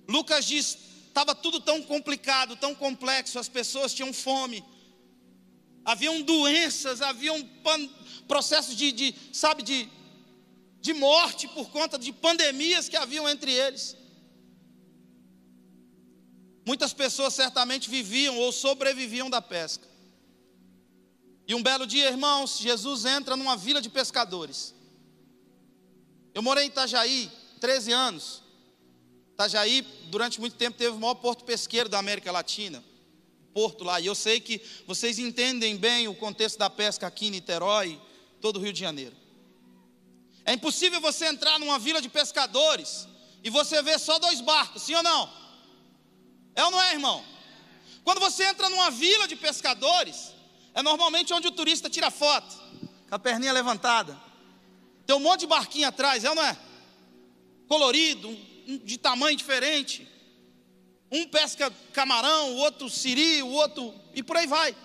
Lucas 0.08 0.46
diz: 0.46 0.78
estava 1.08 1.36
tudo 1.36 1.60
tão 1.60 1.84
complicado, 1.84 2.56
tão 2.56 2.74
complexo, 2.74 3.38
as 3.38 3.50
pessoas 3.50 3.94
tinham 3.94 4.14
fome, 4.14 4.64
haviam 5.84 6.22
doenças, 6.22 7.02
haviam 7.02 7.48
processos 8.28 8.76
de, 8.76 8.92
de, 8.94 9.16
sabe, 9.34 9.62
de, 9.64 9.90
de 10.82 10.94
morte 10.94 11.48
por 11.48 11.70
conta 11.70 11.98
de 11.98 12.12
pandemias 12.12 12.90
que 12.90 12.98
haviam 12.98 13.30
entre 13.30 13.54
eles. 13.54 13.96
Muitas 16.66 16.92
pessoas 16.94 17.34
certamente 17.34 17.90
viviam 17.90 18.38
ou 18.40 18.52
sobreviviam 18.52 19.30
da 19.30 19.42
pesca. 19.42 19.88
E 21.48 21.54
um 21.54 21.62
belo 21.62 21.86
dia, 21.86 22.10
irmãos, 22.10 22.60
Jesus 22.60 23.06
entra 23.06 23.36
numa 23.36 23.56
vila 23.56 23.82
de 23.82 23.90
pescadores. 23.90 24.74
Eu 26.34 26.42
morei 26.42 26.66
em 26.66 26.68
Itajaí 26.68 27.32
13 27.60 27.92
anos. 27.92 28.42
Itajaí, 29.34 29.82
durante 30.10 30.40
muito 30.40 30.56
tempo, 30.56 30.78
teve 30.78 30.96
o 30.96 31.00
maior 31.00 31.16
porto 31.16 31.44
pesqueiro 31.44 31.90
da 31.90 32.00
América 32.00 32.32
Latina. 32.32 32.84
Porto 33.54 33.84
lá. 33.84 34.00
E 34.00 34.06
eu 34.06 34.16
sei 34.16 34.40
que 34.40 34.62
vocês 34.88 35.20
entendem 35.20 35.76
bem 35.76 36.08
o 36.08 36.16
contexto 36.16 36.58
da 36.58 36.70
pesca 36.70 37.06
aqui 37.06 37.28
em 37.28 37.32
Niterói, 37.32 38.00
todo 38.40 38.58
o 38.58 38.60
Rio 38.62 38.72
de 38.72 38.80
Janeiro. 38.80 39.21
É 40.46 40.54
impossível 40.54 41.00
você 41.00 41.26
entrar 41.26 41.60
numa 41.60 41.78
vila 41.78 42.02
de 42.02 42.10
pescadores 42.10 43.08
e 43.44 43.50
você 43.50 43.82
ver 43.82 44.00
só 44.00 44.18
dois 44.20 44.42
barcos, 44.42 44.84
sim 44.84 44.96
ou 44.96 45.04
não? 45.04 45.30
É 46.56 46.64
ou 46.64 46.72
não 46.72 46.82
é, 46.82 46.94
irmão? 46.94 47.24
Quando 48.04 48.20
você 48.20 48.44
entra 48.46 48.70
numa 48.70 48.90
vila 48.90 49.28
de 49.28 49.36
pescadores, 49.36 50.34
é 50.74 50.82
normalmente 50.82 51.34
onde 51.34 51.48
o 51.48 51.52
turista 51.52 51.90
tira 51.90 52.10
foto, 52.10 52.56
com 53.08 53.16
a 53.16 53.20
perninha 53.20 53.54
levantada. 53.54 54.20
Tem 55.06 55.16
um 55.16 55.20
monte 55.20 55.42
de 55.42 55.48
barquinho 55.48 55.88
atrás, 55.88 56.24
é 56.24 56.30
ou 56.30 56.36
não 56.36 56.44
é? 56.44 56.58
Colorido, 57.68 58.36
de 58.84 58.98
tamanho 58.98 59.38
diferente. 59.38 60.08
Um 61.12 61.28
pesca 61.28 61.72
camarão, 61.94 62.52
o 62.52 62.58
outro 62.58 62.90
siri, 62.90 63.44
o 63.44 63.50
outro. 63.50 63.94
e 64.14 64.24
por 64.24 64.38
aí 64.38 64.48
vai. 64.48 64.76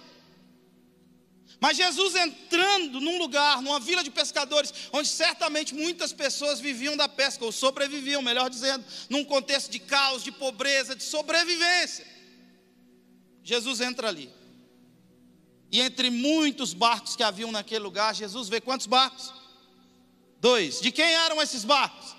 Mas 1.59 1.77
Jesus 1.77 2.15
entrando 2.15 3.01
num 3.01 3.19
lugar, 3.19 3.63
numa 3.63 3.81
vila 3.81 4.05
de 4.05 4.11
pescadores, 4.11 4.73
onde 4.93 5.09
certamente 5.09 5.75
muitas 5.75 6.13
pessoas 6.13 6.61
viviam 6.61 6.97
da 6.97 7.09
pesca, 7.09 7.45
ou 7.45 7.51
sobreviviam, 7.51 8.21
melhor 8.21 8.51
dizendo, 8.51 8.85
num 9.09 9.25
contexto 9.25 9.71
de 9.71 9.79
caos, 9.79 10.23
de 10.23 10.31
pobreza, 10.31 10.95
de 10.95 11.03
sobrevivência. 11.03 12.07
Jesus 13.43 13.81
entra 13.81 14.09
ali. 14.09 14.31
E 15.73 15.81
entre 15.81 16.11
muitos 16.11 16.75
barcos 16.75 17.17
que 17.17 17.23
haviam 17.23 17.51
naquele 17.51 17.81
lugar, 17.81 18.15
Jesus 18.15 18.49
vê 18.49 18.61
quantos 18.61 18.87
barcos? 18.87 19.33
Dois. 20.41 20.81
De 20.81 20.93
quem 20.93 21.13
eram 21.13 21.41
esses 21.41 21.65
barcos? 21.65 22.15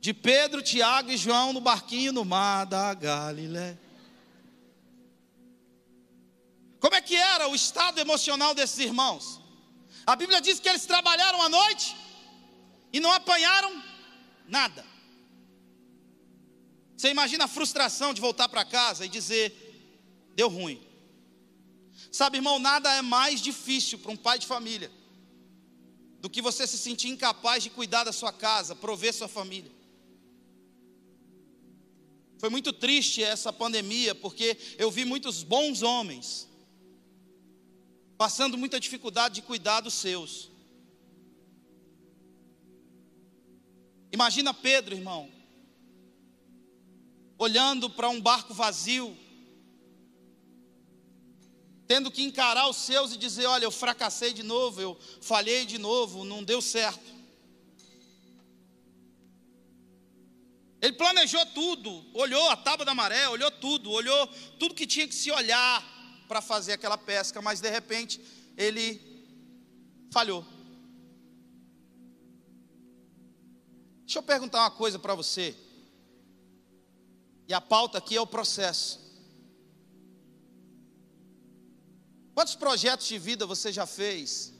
De 0.00 0.12
Pedro, 0.12 0.62
Tiago 0.62 1.10
e 1.10 1.16
João 1.16 1.52
no 1.52 1.60
barquinho 1.60 2.12
no 2.12 2.24
mar 2.24 2.64
da 2.66 2.92
Galiléia. 2.94 3.78
Como 6.80 6.94
é 6.94 7.02
que 7.02 7.14
era 7.14 7.46
o 7.46 7.54
estado 7.54 8.00
emocional 8.00 8.54
desses 8.54 8.78
irmãos? 8.78 9.38
A 10.06 10.16
Bíblia 10.16 10.40
diz 10.40 10.58
que 10.58 10.68
eles 10.68 10.86
trabalharam 10.86 11.42
à 11.42 11.48
noite 11.48 11.94
e 12.90 12.98
não 12.98 13.12
apanharam 13.12 13.82
nada. 14.48 14.84
Você 16.96 17.10
imagina 17.10 17.44
a 17.44 17.48
frustração 17.48 18.14
de 18.14 18.20
voltar 18.20 18.48
para 18.48 18.64
casa 18.64 19.04
e 19.04 19.08
dizer: 19.08 19.54
deu 20.34 20.48
ruim. 20.48 20.82
Sabe, 22.10 22.38
irmão, 22.38 22.58
nada 22.58 22.92
é 22.94 23.02
mais 23.02 23.40
difícil 23.42 23.98
para 23.98 24.10
um 24.10 24.16
pai 24.16 24.38
de 24.38 24.46
família 24.46 24.90
do 26.18 26.28
que 26.28 26.42
você 26.42 26.66
se 26.66 26.76
sentir 26.76 27.08
incapaz 27.08 27.62
de 27.62 27.70
cuidar 27.70 28.04
da 28.04 28.12
sua 28.12 28.32
casa, 28.32 28.74
prover 28.74 29.12
sua 29.12 29.28
família. 29.28 29.70
Foi 32.38 32.48
muito 32.48 32.72
triste 32.72 33.22
essa 33.22 33.52
pandemia, 33.52 34.14
porque 34.14 34.56
eu 34.78 34.90
vi 34.90 35.04
muitos 35.04 35.42
bons 35.42 35.82
homens 35.82 36.49
passando 38.20 38.58
muita 38.58 38.78
dificuldade 38.78 39.36
de 39.36 39.40
cuidar 39.40 39.80
dos 39.80 39.94
seus. 39.94 40.50
Imagina 44.12 44.52
Pedro, 44.52 44.94
irmão, 44.94 45.32
olhando 47.38 47.88
para 47.88 48.10
um 48.10 48.20
barco 48.20 48.52
vazio, 48.52 49.16
tendo 51.86 52.10
que 52.10 52.22
encarar 52.22 52.68
os 52.68 52.76
seus 52.76 53.14
e 53.14 53.16
dizer: 53.16 53.46
Olha, 53.46 53.64
eu 53.64 53.70
fracassei 53.70 54.34
de 54.34 54.42
novo, 54.42 54.82
eu 54.82 55.00
falhei 55.22 55.64
de 55.64 55.78
novo, 55.78 56.22
não 56.22 56.44
deu 56.44 56.60
certo. 56.60 57.10
Ele 60.82 60.92
planejou 60.92 61.46
tudo, 61.46 62.04
olhou 62.12 62.50
a 62.50 62.56
tábua 62.56 62.84
da 62.84 62.94
maré, 62.94 63.30
olhou 63.30 63.50
tudo, 63.50 63.90
olhou 63.90 64.26
tudo 64.58 64.74
que 64.74 64.86
tinha 64.86 65.08
que 65.08 65.14
se 65.14 65.30
olhar, 65.30 65.82
para 66.30 66.40
fazer 66.40 66.74
aquela 66.74 66.96
pesca, 66.96 67.42
mas 67.42 67.60
de 67.60 67.68
repente 67.68 68.20
ele 68.56 68.86
falhou. 70.12 70.46
Deixa 74.04 74.20
eu 74.20 74.22
perguntar 74.22 74.60
uma 74.60 74.70
coisa 74.70 74.96
para 74.96 75.12
você. 75.12 75.56
E 77.48 77.52
a 77.52 77.60
pauta 77.60 77.98
aqui 77.98 78.16
é 78.16 78.20
o 78.20 78.28
processo. 78.28 79.00
Quantos 82.32 82.54
projetos 82.54 83.08
de 83.08 83.18
vida 83.18 83.44
você 83.44 83.72
já 83.72 83.84
fez? 83.84 84.54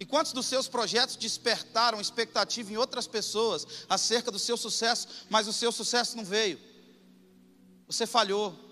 E 0.00 0.04
quantos 0.04 0.32
dos 0.32 0.46
seus 0.46 0.66
projetos 0.66 1.14
despertaram 1.14 2.00
expectativa 2.00 2.72
em 2.72 2.76
outras 2.76 3.06
pessoas 3.06 3.64
acerca 3.88 4.32
do 4.32 4.38
seu 4.40 4.56
sucesso, 4.56 5.06
mas 5.30 5.46
o 5.46 5.52
seu 5.52 5.70
sucesso 5.70 6.16
não 6.16 6.24
veio? 6.24 6.58
Você 7.86 8.04
falhou. 8.04 8.71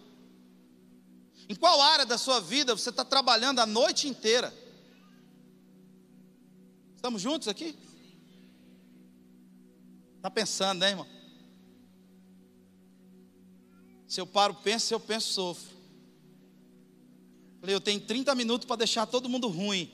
Em 1.50 1.54
qual 1.56 1.82
área 1.82 2.06
da 2.06 2.16
sua 2.16 2.38
vida 2.38 2.76
você 2.76 2.90
está 2.90 3.04
trabalhando 3.04 3.58
a 3.58 3.66
noite 3.66 4.06
inteira? 4.06 4.54
Estamos 6.94 7.20
juntos 7.20 7.48
aqui? 7.48 7.76
Está 10.14 10.30
pensando, 10.30 10.78
né, 10.78 10.90
irmão? 10.90 11.08
Se 14.06 14.20
eu 14.20 14.28
paro, 14.28 14.54
penso, 14.54 14.86
se 14.86 14.94
eu 14.94 15.00
penso, 15.00 15.32
sofro. 15.32 15.76
Falei, 17.58 17.74
eu 17.74 17.80
tenho 17.80 18.00
30 18.00 18.32
minutos 18.36 18.64
para 18.64 18.76
deixar 18.76 19.06
todo 19.06 19.28
mundo 19.28 19.48
ruim. 19.48 19.92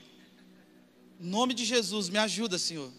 Em 1.18 1.26
nome 1.26 1.54
de 1.54 1.64
Jesus, 1.64 2.10
me 2.10 2.18
ajuda, 2.18 2.58
Senhor. 2.58 2.92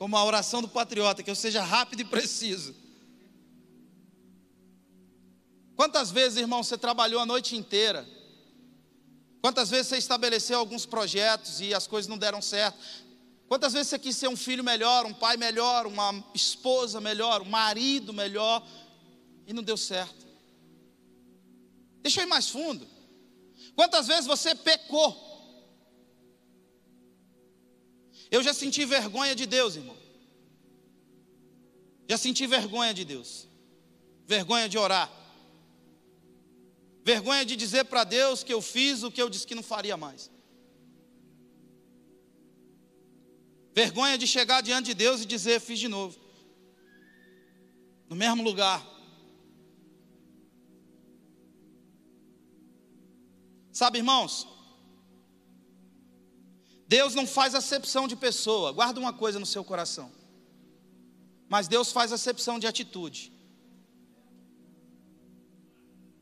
Como 0.00 0.16
a 0.16 0.24
oração 0.24 0.60
do 0.60 0.68
patriota, 0.68 1.22
que 1.22 1.30
eu 1.30 1.36
seja 1.36 1.62
rápido 1.62 2.00
e 2.00 2.04
preciso. 2.04 2.74
Quantas 5.80 6.10
vezes, 6.10 6.36
irmão, 6.36 6.62
você 6.62 6.76
trabalhou 6.76 7.22
a 7.22 7.24
noite 7.24 7.56
inteira? 7.56 8.06
Quantas 9.40 9.70
vezes 9.70 9.86
você 9.86 9.96
estabeleceu 9.96 10.58
alguns 10.58 10.84
projetos 10.84 11.58
e 11.62 11.72
as 11.72 11.86
coisas 11.86 12.06
não 12.06 12.18
deram 12.18 12.42
certo? 12.42 12.78
Quantas 13.48 13.72
vezes 13.72 13.88
você 13.88 13.98
quis 13.98 14.14
ser 14.14 14.28
um 14.28 14.36
filho 14.36 14.62
melhor, 14.62 15.06
um 15.06 15.14
pai 15.14 15.38
melhor, 15.38 15.86
uma 15.86 16.22
esposa 16.34 17.00
melhor, 17.00 17.40
um 17.40 17.48
marido 17.48 18.12
melhor 18.12 18.62
e 19.46 19.54
não 19.54 19.62
deu 19.62 19.78
certo? 19.78 20.26
Deixa 22.02 22.20
eu 22.20 22.26
ir 22.26 22.28
mais 22.28 22.50
fundo. 22.50 22.86
Quantas 23.74 24.06
vezes 24.06 24.26
você 24.26 24.54
pecou? 24.54 25.16
Eu 28.30 28.42
já 28.42 28.52
senti 28.52 28.84
vergonha 28.84 29.34
de 29.34 29.46
Deus, 29.46 29.76
irmão. 29.76 29.96
Já 32.06 32.18
senti 32.18 32.46
vergonha 32.46 32.92
de 32.92 33.06
Deus. 33.06 33.48
Vergonha 34.26 34.68
de 34.68 34.76
orar. 34.76 35.19
Vergonha 37.04 37.44
de 37.44 37.56
dizer 37.56 37.84
para 37.84 38.04
Deus 38.04 38.42
que 38.42 38.52
eu 38.52 38.60
fiz 38.60 39.02
o 39.02 39.10
que 39.10 39.22
eu 39.22 39.30
disse 39.30 39.46
que 39.46 39.54
não 39.54 39.62
faria 39.62 39.96
mais. 39.96 40.30
Vergonha 43.74 44.18
de 44.18 44.26
chegar 44.26 44.60
diante 44.60 44.86
de 44.86 44.94
Deus 44.94 45.22
e 45.22 45.26
dizer, 45.26 45.60
fiz 45.60 45.78
de 45.78 45.88
novo. 45.88 46.18
No 48.08 48.16
mesmo 48.16 48.42
lugar. 48.42 48.86
Sabe, 53.72 53.98
irmãos? 53.98 54.46
Deus 56.86 57.14
não 57.14 57.26
faz 57.26 57.54
acepção 57.54 58.08
de 58.08 58.16
pessoa. 58.16 58.72
Guarda 58.72 58.98
uma 58.98 59.12
coisa 59.12 59.38
no 59.38 59.46
seu 59.46 59.64
coração. 59.64 60.12
Mas 61.48 61.68
Deus 61.68 61.92
faz 61.92 62.12
acepção 62.12 62.58
de 62.58 62.66
atitude. 62.66 63.32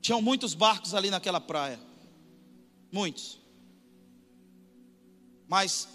Tinham 0.08 0.22
muitos 0.22 0.54
barcos 0.54 0.94
ali 0.94 1.10
naquela 1.10 1.38
praia. 1.38 1.78
Muitos. 2.90 3.38
Mas 5.46 5.86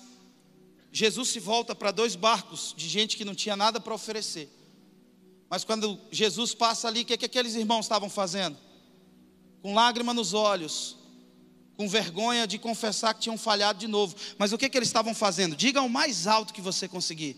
Jesus 0.91 1.29
se 1.29 1.39
volta 1.39 1.73
para 1.73 1.89
dois 1.89 2.15
barcos 2.15 2.75
de 2.77 2.87
gente 2.87 3.17
que 3.17 3.25
não 3.25 3.33
tinha 3.33 3.55
nada 3.55 3.79
para 3.79 3.91
oferecer. 3.91 4.47
Mas 5.49 5.63
quando 5.63 5.99
Jesus 6.11 6.53
passa 6.53 6.87
ali, 6.87 7.01
o 7.01 7.05
que, 7.05 7.13
é 7.13 7.17
que 7.17 7.25
aqueles 7.25 7.55
irmãos 7.55 7.85
estavam 7.85 8.07
fazendo? 8.07 8.55
Com 9.63 9.73
lágrima 9.73 10.13
nos 10.13 10.31
olhos, 10.31 10.95
com 11.75 11.89
vergonha 11.89 12.45
de 12.45 12.59
confessar 12.59 13.15
que 13.15 13.21
tinham 13.21 13.35
falhado 13.35 13.79
de 13.79 13.87
novo. 13.87 14.15
Mas 14.37 14.53
o 14.53 14.59
que, 14.59 14.65
é 14.65 14.69
que 14.69 14.77
eles 14.77 14.89
estavam 14.89 15.15
fazendo? 15.15 15.55
Diga 15.55 15.81
o 15.81 15.89
mais 15.89 16.27
alto 16.27 16.53
que 16.53 16.61
você 16.61 16.87
conseguir. 16.87 17.35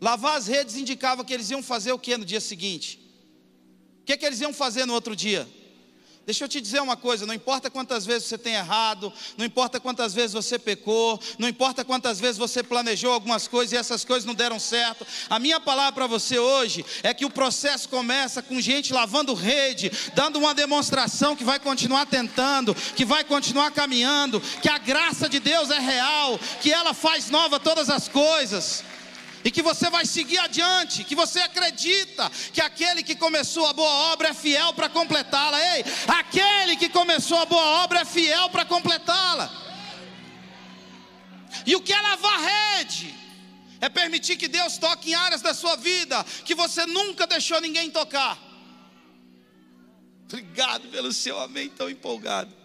Lavar 0.00 0.36
as 0.36 0.46
redes 0.46 0.76
indicava 0.76 1.24
que 1.24 1.34
eles 1.34 1.50
iam 1.50 1.64
fazer 1.64 1.90
o 1.90 1.98
que 1.98 2.16
no 2.16 2.24
dia 2.24 2.40
seguinte? 2.40 3.07
Que, 4.08 4.16
que 4.16 4.24
eles 4.24 4.40
iam 4.40 4.54
fazer 4.54 4.86
no 4.86 4.94
outro 4.94 5.14
dia? 5.14 5.46
Deixa 6.24 6.44
eu 6.44 6.48
te 6.48 6.62
dizer 6.62 6.80
uma 6.80 6.96
coisa: 6.96 7.26
não 7.26 7.34
importa 7.34 7.70
quantas 7.70 8.06
vezes 8.06 8.26
você 8.26 8.38
tem 8.38 8.54
errado, 8.54 9.12
não 9.36 9.44
importa 9.44 9.78
quantas 9.78 10.14
vezes 10.14 10.32
você 10.32 10.58
pecou, 10.58 11.20
não 11.38 11.46
importa 11.46 11.84
quantas 11.84 12.18
vezes 12.18 12.38
você 12.38 12.62
planejou 12.62 13.12
algumas 13.12 13.46
coisas 13.46 13.72
e 13.72 13.76
essas 13.76 14.06
coisas 14.06 14.24
não 14.24 14.34
deram 14.34 14.58
certo, 14.58 15.06
a 15.28 15.38
minha 15.38 15.60
palavra 15.60 15.92
para 15.92 16.06
você 16.06 16.38
hoje 16.38 16.86
é 17.02 17.12
que 17.12 17.26
o 17.26 17.30
processo 17.30 17.86
começa 17.90 18.42
com 18.42 18.58
gente 18.62 18.94
lavando 18.94 19.34
rede, 19.34 19.92
dando 20.14 20.38
uma 20.38 20.54
demonstração 20.54 21.36
que 21.36 21.44
vai 21.44 21.58
continuar 21.58 22.06
tentando, 22.06 22.74
que 22.74 23.04
vai 23.04 23.24
continuar 23.24 23.70
caminhando, 23.72 24.40
que 24.62 24.70
a 24.70 24.78
graça 24.78 25.28
de 25.28 25.38
Deus 25.38 25.70
é 25.70 25.78
real, 25.78 26.38
que 26.62 26.72
ela 26.72 26.94
faz 26.94 27.28
nova 27.28 27.60
todas 27.60 27.90
as 27.90 28.08
coisas 28.08 28.84
e 29.44 29.50
que 29.50 29.62
você 29.62 29.88
vai 29.88 30.04
seguir 30.04 30.38
adiante, 30.38 31.04
que 31.04 31.14
você 31.14 31.40
acredita 31.40 32.30
que 32.52 32.60
aquele 32.60 33.02
que 33.02 33.14
começou 33.14 33.66
a 33.66 33.72
boa 33.72 34.12
obra 34.12 34.28
é 34.28 34.34
fiel 34.34 34.72
para 34.74 34.88
completá-la. 34.88 35.76
Ei, 35.76 35.84
aquele 36.06 36.76
que 36.76 36.88
começou 36.88 37.38
a 37.38 37.46
boa 37.46 37.84
obra 37.84 38.00
é 38.00 38.04
fiel 38.04 38.50
para 38.50 38.64
completá-la. 38.64 39.50
E 41.64 41.76
o 41.76 41.80
que 41.80 41.92
é 41.92 42.00
lavar 42.00 42.40
rede? 42.40 43.14
É 43.80 43.88
permitir 43.88 44.36
que 44.36 44.48
Deus 44.48 44.76
toque 44.76 45.10
em 45.12 45.14
áreas 45.14 45.40
da 45.40 45.54
sua 45.54 45.76
vida 45.76 46.24
que 46.44 46.54
você 46.54 46.84
nunca 46.86 47.26
deixou 47.26 47.60
ninguém 47.60 47.90
tocar. 47.90 48.36
Obrigado 50.24 50.88
pelo 50.88 51.12
seu 51.12 51.40
amém 51.40 51.68
tão 51.68 51.88
empolgado 51.88 52.57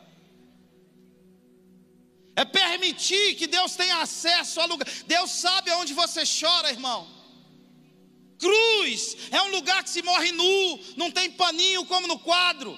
é 2.36 2.44
permitir 2.46 3.36
que 3.36 3.48
Deus 3.48 3.76
tenha 3.76 3.98
acesso 3.98 4.60
ao 4.60 4.68
lugar. 4.68 4.88
Deus 5.06 5.32
sabe 5.32 5.70
aonde 5.72 5.94
você 5.94 6.24
chora, 6.26 6.72
irmão. 6.72 7.08
Cruz 8.40 9.18
é 9.32 9.42
um 9.44 9.52
lugar 9.52 9.84
que 9.84 9.90
se 9.90 10.02
morre 10.02 10.32
nu, 10.32 10.80
não 10.98 11.12
tem 11.12 11.32
paninho 11.32 11.86
como 11.86 12.08
no 12.08 12.20
quadro. 12.20 12.78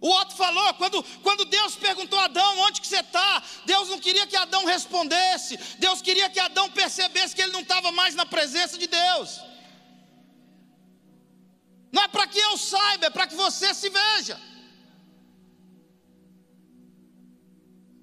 O 0.00 0.08
outro 0.08 0.36
falou, 0.36 0.74
quando, 0.74 1.02
quando 1.22 1.44
Deus 1.46 1.74
perguntou 1.74 2.18
a 2.18 2.26
Adão, 2.26 2.58
onde 2.60 2.80
que 2.80 2.86
você 2.86 3.00
está? 3.00 3.42
Deus 3.64 3.88
não 3.88 3.98
queria 3.98 4.26
que 4.26 4.36
Adão 4.36 4.64
respondesse, 4.64 5.56
Deus 5.78 6.00
queria 6.00 6.30
que 6.30 6.38
Adão 6.38 6.70
percebesse 6.70 7.34
que 7.34 7.42
ele 7.42 7.52
não 7.52 7.62
estava 7.62 7.90
mais 7.90 8.14
na 8.14 8.24
presença 8.24 8.78
de 8.78 8.86
Deus. 8.86 9.40
Não 11.90 12.02
é 12.02 12.08
para 12.08 12.26
que 12.26 12.38
eu 12.38 12.56
saiba, 12.56 13.06
é 13.06 13.10
para 13.10 13.26
que 13.26 13.34
você 13.34 13.72
se 13.74 13.88
veja. 13.88 14.40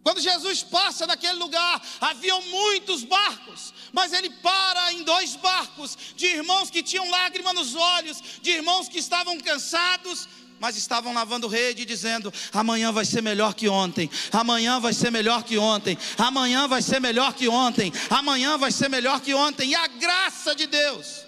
Quando 0.04 0.20
Jesus 0.20 0.62
passa 0.62 1.08
naquele 1.08 1.40
lugar, 1.40 1.82
haviam 2.02 2.42
muitos 2.44 3.04
barcos, 3.04 3.74
mas 3.94 4.12
ele 4.12 4.30
para 4.30 4.92
em 4.92 5.04
dois 5.04 5.38
barcos 5.38 5.98
de 6.16 6.26
irmãos 6.26 6.70
que 6.70 6.84
tinham 6.84 7.10
lágrimas 7.10 7.54
nos 7.54 7.74
olhos, 7.74 8.22
de 8.42 8.52
irmãos 8.52 8.90
que 8.90 9.00
estavam 9.00 9.40
cansados, 9.40 10.28
mas 10.60 10.76
estavam 10.76 11.14
lavando 11.14 11.48
rede 11.48 11.86
dizendo: 11.86 12.34
amanhã 12.52 12.92
vai 12.92 13.06
ser 13.06 13.22
melhor 13.22 13.54
que 13.54 13.70
ontem, 13.70 14.10
amanhã 14.32 14.78
vai 14.78 14.94
ser 14.94 15.10
melhor 15.10 15.44
que 15.44 15.58
ontem, 15.58 15.98
amanhã 16.18 16.68
vai 16.68 16.82
ser 16.82 17.00
melhor 17.00 17.34
que 17.34 17.48
ontem, 17.48 17.92
amanhã 18.10 18.58
vai 18.58 18.72
ser 18.72 18.90
melhor 18.90 19.22
que 19.22 19.34
ontem, 19.34 19.70
e 19.70 19.76
a 19.76 19.88
graça 19.88 20.54
de 20.54 20.68
Deus 20.68 21.23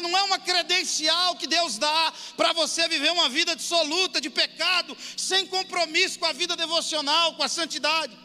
não 0.00 0.16
é 0.16 0.22
uma 0.22 0.38
credencial 0.38 1.36
que 1.36 1.46
Deus 1.46 1.78
dá 1.78 2.12
para 2.36 2.52
você 2.52 2.88
viver 2.88 3.10
uma 3.12 3.28
vida 3.28 3.54
dissoluta 3.54 4.20
de 4.20 4.30
pecado, 4.30 4.96
sem 5.16 5.46
compromisso 5.46 6.18
com 6.18 6.26
a 6.26 6.32
vida 6.32 6.56
devocional, 6.56 7.34
com 7.34 7.42
a 7.42 7.48
santidade. 7.48 8.16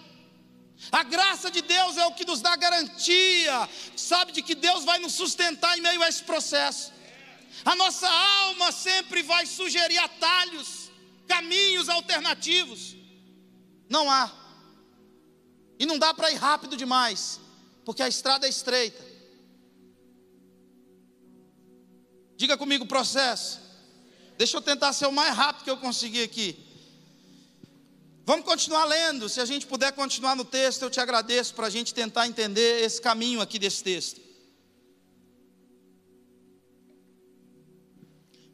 A 0.92 1.04
graça 1.04 1.50
de 1.50 1.62
Deus 1.62 1.98
é 1.98 2.06
o 2.06 2.14
que 2.14 2.26
nos 2.26 2.42
dá 2.42 2.56
garantia, 2.56 3.70
sabe, 3.96 4.32
de 4.32 4.42
que 4.42 4.56
Deus 4.56 4.84
vai 4.84 5.00
nos 5.00 5.14
sustentar 5.14 5.78
em 5.78 5.82
meio 5.82 6.02
a 6.04 6.10
esse 6.10 6.24
processo. 6.24 6.92
A 7.64 7.76
nossa 7.76 8.10
alma 8.10 8.72
sempre 8.72 9.24
vai 9.24 9.46
sugerir 9.46 9.98
atalhos, 9.98 10.92
caminhos 11.28 11.88
alternativos. 11.90 12.96
Não 13.90 14.10
há. 14.10 14.32
E 15.80 15.86
não 15.86 15.98
dá 15.98 16.14
para 16.14 16.32
ir 16.32 16.36
rápido 16.36 16.76
demais, 16.76 17.40
porque 17.84 18.04
a 18.04 18.08
estrada 18.08 18.46
é 18.46 18.50
estreita. 18.50 19.15
Diga 22.38 22.58
comigo 22.58 22.86
processo. 22.86 23.60
Deixa 24.38 24.58
eu 24.58 24.62
tentar 24.62 24.92
ser 24.94 25.08
o 25.08 25.12
mais 25.12 25.36
rápido 25.36 25.64
que 25.64 25.70
eu 25.70 25.78
conseguir 25.78 26.24
aqui. 26.24 26.58
Vamos 28.26 28.46
continuar 28.46 28.86
lendo. 28.86 29.30
Se 29.30 29.40
a 29.40 29.46
gente 29.46 29.68
puder 29.68 29.92
continuar 29.94 30.36
no 30.36 30.44
texto, 30.44 30.82
eu 30.82 30.90
te 30.90 31.00
agradeço 31.00 31.54
para 31.54 31.68
a 31.68 31.70
gente 31.70 31.94
tentar 31.94 32.28
entender 32.28 32.84
esse 32.84 33.00
caminho 33.00 33.40
aqui 33.40 33.60
desse 33.60 33.84
texto. 33.84 34.20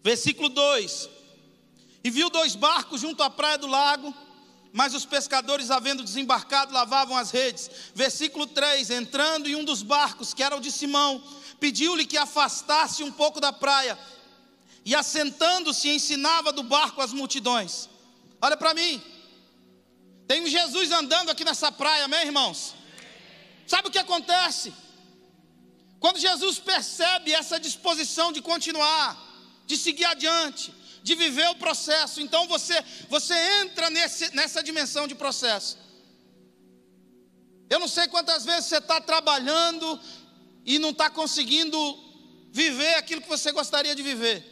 Versículo 0.03 0.49
2: 0.49 1.09
E 2.03 2.09
viu 2.09 2.29
dois 2.29 2.55
barcos 2.55 3.01
junto 3.01 3.23
à 3.23 3.29
praia 3.29 3.57
do 3.57 3.67
lago, 3.67 4.13
mas 4.73 4.93
os 4.93 5.05
pescadores, 5.05 5.71
havendo 5.71 6.03
desembarcado, 6.03 6.73
lavavam 6.73 7.15
as 7.15 7.31
redes. 7.31 7.69
Versículo 7.95 8.45
3: 8.45 8.89
Entrando 8.89 9.47
em 9.47 9.55
um 9.55 9.63
dos 9.63 9.81
barcos, 9.81 10.33
que 10.33 10.43
era 10.43 10.55
o 10.55 10.61
de 10.61 10.71
Simão, 10.71 11.23
pediu-lhe 11.61 12.05
que 12.11 12.17
afastasse 12.17 13.03
um 13.03 13.11
pouco 13.11 13.39
da 13.39 13.53
praia, 13.53 13.97
e 14.83 14.95
assentando-se 14.95 15.87
ensinava 15.89 16.51
do 16.51 16.63
barco 16.63 17.01
as 17.01 17.13
multidões. 17.13 17.87
Olha 18.41 18.57
para 18.57 18.73
mim, 18.73 18.99
tem 20.27 20.41
um 20.41 20.47
Jesus 20.47 20.91
andando 20.91 21.29
aqui 21.29 21.45
nessa 21.45 21.71
praia, 21.71 22.05
amém, 22.05 22.25
irmãos? 22.25 22.73
Sabe 23.67 23.87
o 23.87 23.91
que 23.91 23.99
acontece? 23.99 24.73
Quando 25.99 26.17
Jesus 26.17 26.57
percebe 26.57 27.31
essa 27.31 27.59
disposição 27.59 28.31
de 28.31 28.41
continuar, 28.41 29.09
de 29.67 29.77
seguir 29.77 30.05
adiante, 30.05 30.73
de 31.03 31.13
viver 31.13 31.47
o 31.49 31.59
processo, 31.65 32.19
então 32.21 32.47
você, 32.47 32.83
você 33.07 33.35
entra 33.61 33.87
nesse, 33.91 34.35
nessa 34.35 34.63
dimensão 34.63 35.05
de 35.07 35.13
processo. 35.13 35.77
Eu 37.69 37.79
não 37.79 37.87
sei 37.87 38.07
quantas 38.07 38.43
vezes 38.43 38.65
você 38.65 38.77
está 38.77 38.99
trabalhando 38.99 39.99
e 40.65 40.79
não 40.79 40.91
está 40.91 41.09
conseguindo 41.09 41.77
viver 42.51 42.95
aquilo 42.95 43.21
que 43.21 43.29
você 43.29 43.51
gostaria 43.51 43.95
de 43.95 44.03
viver. 44.03 44.51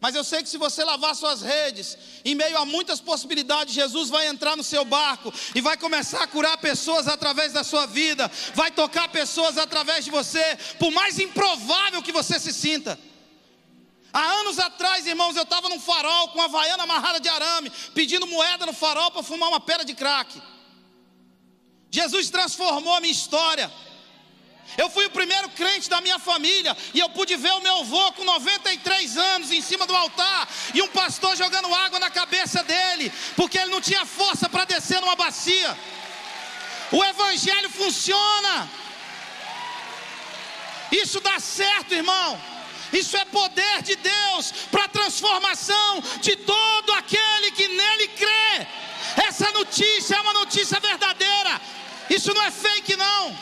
Mas 0.00 0.14
eu 0.14 0.22
sei 0.22 0.42
que 0.42 0.48
se 0.48 0.58
você 0.58 0.84
lavar 0.84 1.14
suas 1.14 1.40
redes, 1.40 1.96
em 2.24 2.34
meio 2.34 2.56
a 2.58 2.66
muitas 2.66 3.00
possibilidades, 3.00 3.74
Jesus 3.74 4.10
vai 4.10 4.26
entrar 4.26 4.56
no 4.56 4.62
seu 4.62 4.84
barco 4.84 5.32
e 5.54 5.60
vai 5.60 5.76
começar 5.76 6.22
a 6.22 6.26
curar 6.26 6.58
pessoas 6.58 7.08
através 7.08 7.52
da 7.52 7.64
sua 7.64 7.86
vida, 7.86 8.30
vai 8.54 8.70
tocar 8.70 9.08
pessoas 9.08 9.56
através 9.56 10.04
de 10.04 10.10
você, 10.10 10.58
por 10.78 10.90
mais 10.92 11.18
improvável 11.18 12.02
que 12.02 12.12
você 12.12 12.38
se 12.38 12.52
sinta. 12.52 12.98
Há 14.12 14.22
anos 14.40 14.58
atrás, 14.58 15.06
irmãos, 15.06 15.36
eu 15.36 15.42
estava 15.42 15.68
num 15.68 15.80
farol 15.80 16.28
com 16.28 16.40
a 16.40 16.46
vaiana 16.46 16.84
amarrada 16.84 17.18
de 17.18 17.28
arame, 17.28 17.70
pedindo 17.94 18.26
moeda 18.26 18.66
no 18.66 18.72
farol 18.72 19.10
para 19.10 19.22
fumar 19.22 19.48
uma 19.48 19.60
pera 19.60 19.84
de 19.84 19.94
crack. 19.94 20.40
Jesus 21.90 22.30
transformou 22.30 22.94
a 22.94 23.00
minha 23.00 23.12
história. 23.12 23.72
Eu 24.76 24.90
fui 24.90 25.06
o 25.06 25.10
primeiro 25.10 25.48
crente 25.50 25.88
da 25.88 26.00
minha 26.00 26.18
família 26.18 26.76
e 26.92 27.00
eu 27.00 27.08
pude 27.08 27.34
ver 27.36 27.52
o 27.52 27.60
meu 27.60 27.78
avô 27.80 28.12
com 28.12 28.24
93 28.24 29.16
anos 29.16 29.50
em 29.50 29.60
cima 29.60 29.86
do 29.86 29.96
altar 29.96 30.48
e 30.74 30.82
um 30.82 30.88
pastor 30.88 31.36
jogando 31.36 31.74
água 31.74 31.98
na 31.98 32.10
cabeça 32.10 32.62
dele, 32.62 33.12
porque 33.34 33.58
ele 33.58 33.70
não 33.70 33.80
tinha 33.80 34.04
força 34.04 34.48
para 34.48 34.64
descer 34.64 35.00
numa 35.00 35.16
bacia. 35.16 35.76
O 36.92 37.04
evangelho 37.04 37.70
funciona. 37.70 38.68
Isso 40.92 41.20
dá 41.20 41.40
certo, 41.40 41.94
irmão. 41.94 42.40
Isso 42.92 43.16
é 43.16 43.24
poder 43.24 43.82
de 43.82 43.96
Deus 43.96 44.52
para 44.70 44.88
transformação 44.88 46.02
de 46.20 46.36
todo 46.36 46.92
aquele 46.92 47.50
que 47.50 47.66
nele 47.68 48.08
crê. 48.08 48.66
Essa 49.26 49.50
notícia 49.52 50.16
é 50.16 50.20
uma 50.20 50.32
notícia 50.32 50.78
verdadeira. 50.78 51.60
Isso 52.08 52.32
não 52.32 52.42
é 52.42 52.50
fake 52.50 52.94
não. 52.96 53.36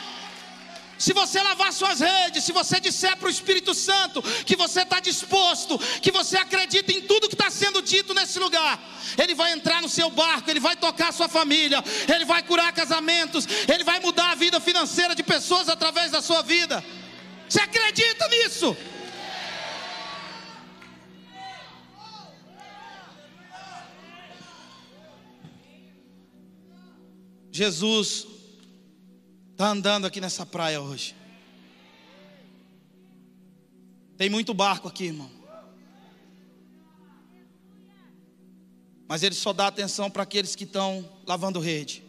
Se 0.97 1.11
você 1.13 1.41
lavar 1.41 1.73
suas 1.73 1.99
redes, 1.99 2.43
se 2.43 2.51
você 2.51 2.79
disser 2.79 3.17
para 3.17 3.27
o 3.27 3.31
Espírito 3.31 3.73
Santo 3.73 4.21
que 4.21 4.55
você 4.55 4.81
está 4.81 4.99
disposto, 4.99 5.77
que 6.01 6.11
você 6.11 6.37
acredita 6.37 6.91
em 6.91 7.01
tudo 7.01 7.27
que 7.27 7.35
está 7.35 7.49
sendo 7.49 7.81
dito 7.81 8.13
nesse 8.13 8.39
lugar, 8.39 8.81
Ele 9.17 9.35
vai 9.35 9.51
entrar 9.51 9.81
no 9.81 9.89
seu 9.89 10.09
barco, 10.09 10.49
Ele 10.49 10.59
vai 10.59 10.75
tocar 10.75 11.11
sua 11.11 11.27
família, 11.27 11.83
Ele 12.13 12.23
vai 12.23 12.43
curar 12.43 12.71
casamentos, 12.71 13.45
Ele 13.67 13.83
vai 13.83 13.99
mudar 13.99 14.31
a 14.31 14.35
vida 14.35 14.59
financeira 14.59 15.13
de 15.13 15.23
pessoas 15.23 15.67
através 15.67 16.11
da 16.11 16.21
sua 16.21 16.41
vida. 16.41 16.83
Você 17.49 17.59
acredita 17.59 18.27
nisso? 18.29 18.75
Jesus 27.51 28.34
está 29.55 29.69
andando 29.69 30.05
aqui 30.05 30.19
nessa 30.19 30.45
praia 30.45 30.81
hoje. 30.81 31.15
Tem 34.17 34.29
muito 34.29 34.53
barco 34.53 34.89
aqui, 34.89 35.05
irmão. 35.05 35.31
Mas 39.07 39.23
ele 39.23 39.33
só 39.33 39.53
dá 39.53 39.67
atenção 39.67 40.11
para 40.11 40.23
aqueles 40.23 40.57
que 40.57 40.65
estão 40.65 41.09
lavando 41.25 41.61
rede. 41.61 42.03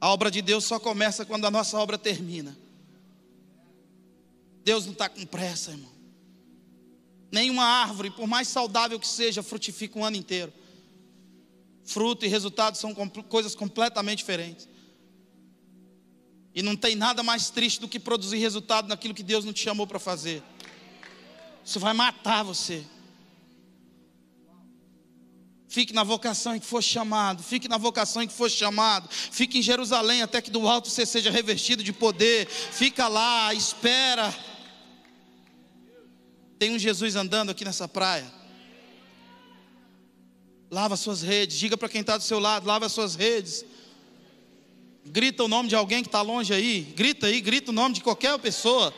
A 0.00 0.08
obra 0.08 0.30
de 0.30 0.40
Deus 0.40 0.64
só 0.64 0.80
começa 0.80 1.26
quando 1.26 1.44
a 1.44 1.50
nossa 1.50 1.78
obra 1.78 1.98
termina. 1.98 2.56
Deus 4.64 4.86
não 4.86 4.92
está 4.92 5.10
com 5.10 5.26
pressa, 5.26 5.72
irmão. 5.72 5.92
Nenhuma 7.30 7.64
árvore, 7.64 8.10
por 8.10 8.26
mais 8.26 8.48
saudável 8.48 8.98
que 8.98 9.08
seja, 9.08 9.42
frutifica 9.42 9.98
um 9.98 10.06
ano 10.06 10.16
inteiro. 10.16 10.50
Fruto 11.84 12.24
e 12.24 12.28
resultado 12.28 12.78
são 12.78 12.94
coisas 12.94 13.54
completamente 13.54 14.18
diferentes. 14.18 14.71
E 16.54 16.62
não 16.62 16.76
tem 16.76 16.94
nada 16.94 17.22
mais 17.22 17.50
triste 17.50 17.80
do 17.80 17.88
que 17.88 17.98
produzir 17.98 18.36
resultado 18.36 18.88
naquilo 18.88 19.14
que 19.14 19.22
Deus 19.22 19.44
não 19.44 19.52
te 19.52 19.62
chamou 19.62 19.86
para 19.86 19.98
fazer. 19.98 20.42
Isso 21.64 21.80
vai 21.80 21.92
matar 21.92 22.42
você. 22.42 22.84
Fique 25.72 25.94
na 25.94 26.04
vocação 26.04 26.54
em 26.54 26.60
que 26.60 26.66
for 26.66 26.82
chamado, 26.82 27.42
fique 27.42 27.66
na 27.66 27.78
vocação 27.78 28.22
em 28.22 28.28
que 28.28 28.34
for 28.34 28.50
chamado, 28.50 29.08
fique 29.10 29.58
em 29.58 29.62
Jerusalém 29.62 30.20
até 30.20 30.42
que 30.42 30.50
do 30.50 30.68
alto 30.68 30.90
você 30.90 31.06
seja 31.06 31.30
revestido 31.30 31.82
de 31.82 31.94
poder. 31.94 32.46
Fica 32.46 33.08
lá, 33.08 33.54
espera. 33.54 34.34
Tem 36.58 36.74
um 36.74 36.78
Jesus 36.78 37.16
andando 37.16 37.48
aqui 37.48 37.64
nessa 37.64 37.88
praia. 37.88 38.30
Lava 40.70 40.94
suas 40.94 41.22
redes, 41.22 41.58
diga 41.58 41.78
para 41.78 41.88
quem 41.88 42.02
está 42.02 42.18
do 42.18 42.22
seu 42.22 42.38
lado, 42.38 42.66
lava 42.66 42.86
suas 42.90 43.14
redes. 43.14 43.64
Grita 45.12 45.44
o 45.44 45.48
nome 45.48 45.68
de 45.68 45.76
alguém 45.76 46.02
que 46.02 46.08
está 46.08 46.22
longe 46.22 46.54
aí. 46.54 46.80
Grita 46.96 47.26
aí, 47.26 47.38
grita 47.42 47.70
o 47.70 47.74
nome 47.74 47.94
de 47.94 48.00
qualquer 48.00 48.38
pessoa. 48.38 48.94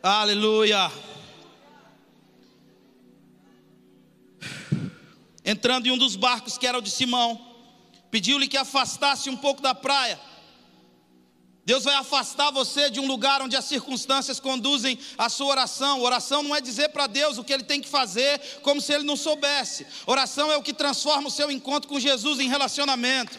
Aleluia. 0.00 0.92
Entrando 5.44 5.88
em 5.88 5.90
um 5.90 5.98
dos 5.98 6.14
barcos 6.14 6.56
que 6.56 6.64
era 6.64 6.78
o 6.78 6.82
de 6.82 6.92
Simão, 6.92 7.44
pediu-lhe 8.12 8.46
que 8.46 8.56
afastasse 8.56 9.28
um 9.28 9.36
pouco 9.36 9.60
da 9.60 9.74
praia. 9.74 10.20
Deus 11.64 11.84
vai 11.84 11.94
afastar 11.94 12.50
você 12.50 12.90
de 12.90 12.98
um 12.98 13.06
lugar 13.06 13.40
onde 13.40 13.56
as 13.56 13.64
circunstâncias 13.64 14.40
conduzem 14.40 14.98
a 15.16 15.28
sua 15.28 15.46
oração. 15.46 16.00
Oração 16.00 16.42
não 16.42 16.56
é 16.56 16.60
dizer 16.60 16.88
para 16.88 17.06
Deus 17.06 17.38
o 17.38 17.44
que 17.44 17.52
ele 17.52 17.62
tem 17.62 17.80
que 17.80 17.88
fazer, 17.88 18.40
como 18.62 18.80
se 18.80 18.92
ele 18.92 19.04
não 19.04 19.16
soubesse. 19.16 19.86
Oração 20.04 20.50
é 20.50 20.56
o 20.56 20.62
que 20.62 20.72
transforma 20.72 21.28
o 21.28 21.30
seu 21.30 21.52
encontro 21.52 21.88
com 21.88 22.00
Jesus 22.00 22.40
em 22.40 22.48
relacionamento. 22.48 23.38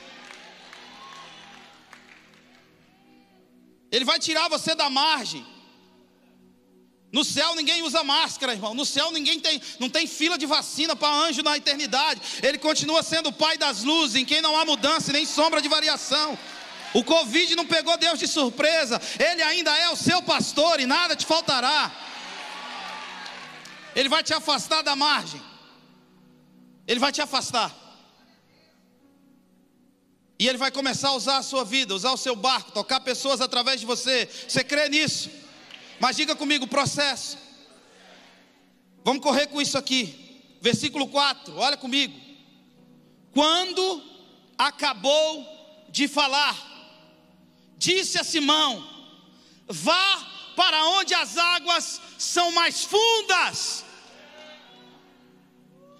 Ele 3.91 4.05
vai 4.05 4.19
tirar 4.19 4.47
você 4.47 4.73
da 4.73 4.89
margem. 4.89 5.45
No 7.11 7.23
céu 7.23 7.53
ninguém 7.53 7.83
usa 7.83 8.03
máscara, 8.03 8.53
irmão. 8.53 8.73
No 8.73 8.85
céu 8.85 9.11
ninguém 9.11 9.39
tem, 9.39 9.61
não 9.79 9.89
tem 9.89 10.07
fila 10.07 10.37
de 10.37 10.45
vacina 10.45 10.95
para 10.95 11.13
anjo 11.13 11.43
na 11.43 11.57
eternidade. 11.57 12.21
Ele 12.41 12.57
continua 12.57 13.03
sendo 13.03 13.29
o 13.29 13.33
Pai 13.33 13.57
das 13.57 13.83
luzes, 13.83 14.15
em 14.15 14.25
quem 14.25 14.41
não 14.41 14.57
há 14.57 14.65
mudança 14.65 15.11
nem 15.11 15.25
sombra 15.25 15.61
de 15.61 15.67
variação. 15.67 16.39
O 16.93 17.03
Covid 17.03 17.55
não 17.55 17.65
pegou 17.65 17.97
Deus 17.97 18.19
de 18.19 18.27
surpresa. 18.27 19.01
Ele 19.19 19.41
ainda 19.41 19.75
é 19.77 19.89
o 19.89 19.95
seu 19.95 20.21
pastor 20.21 20.79
e 20.79 20.85
nada 20.85 21.15
te 21.15 21.25
faltará. 21.25 21.91
Ele 23.95 24.09
vai 24.09 24.23
te 24.23 24.33
afastar 24.33 24.81
da 24.83 24.95
margem. 24.95 25.41
Ele 26.87 26.99
vai 26.99 27.11
te 27.11 27.21
afastar. 27.21 27.73
E 30.37 30.47
ele 30.47 30.57
vai 30.57 30.71
começar 30.71 31.09
a 31.09 31.13
usar 31.13 31.37
a 31.37 31.43
sua 31.43 31.63
vida, 31.63 31.95
usar 31.95 32.11
o 32.11 32.17
seu 32.17 32.35
barco, 32.35 32.71
tocar 32.71 32.99
pessoas 32.99 33.39
através 33.39 33.79
de 33.79 33.85
você. 33.85 34.27
Você 34.47 34.63
crê 34.63 34.89
nisso? 34.89 35.29
Mas 35.99 36.15
diga 36.15 36.35
comigo 36.35 36.67
processo. 36.67 37.37
Vamos 39.03 39.23
correr 39.23 39.47
com 39.47 39.61
isso 39.61 39.77
aqui. 39.77 40.57
Versículo 40.61 41.07
4, 41.07 41.55
olha 41.57 41.77
comigo. 41.77 42.19
Quando 43.33 44.03
acabou 44.57 45.45
de 45.89 46.07
falar, 46.07 46.72
disse 47.83 48.17
a 48.17 48.23
Simão: 48.23 48.87
Vá 49.67 50.25
para 50.55 50.85
onde 50.97 51.13
as 51.13 51.37
águas 51.37 52.01
são 52.17 52.51
mais 52.51 52.83
fundas. 52.83 53.83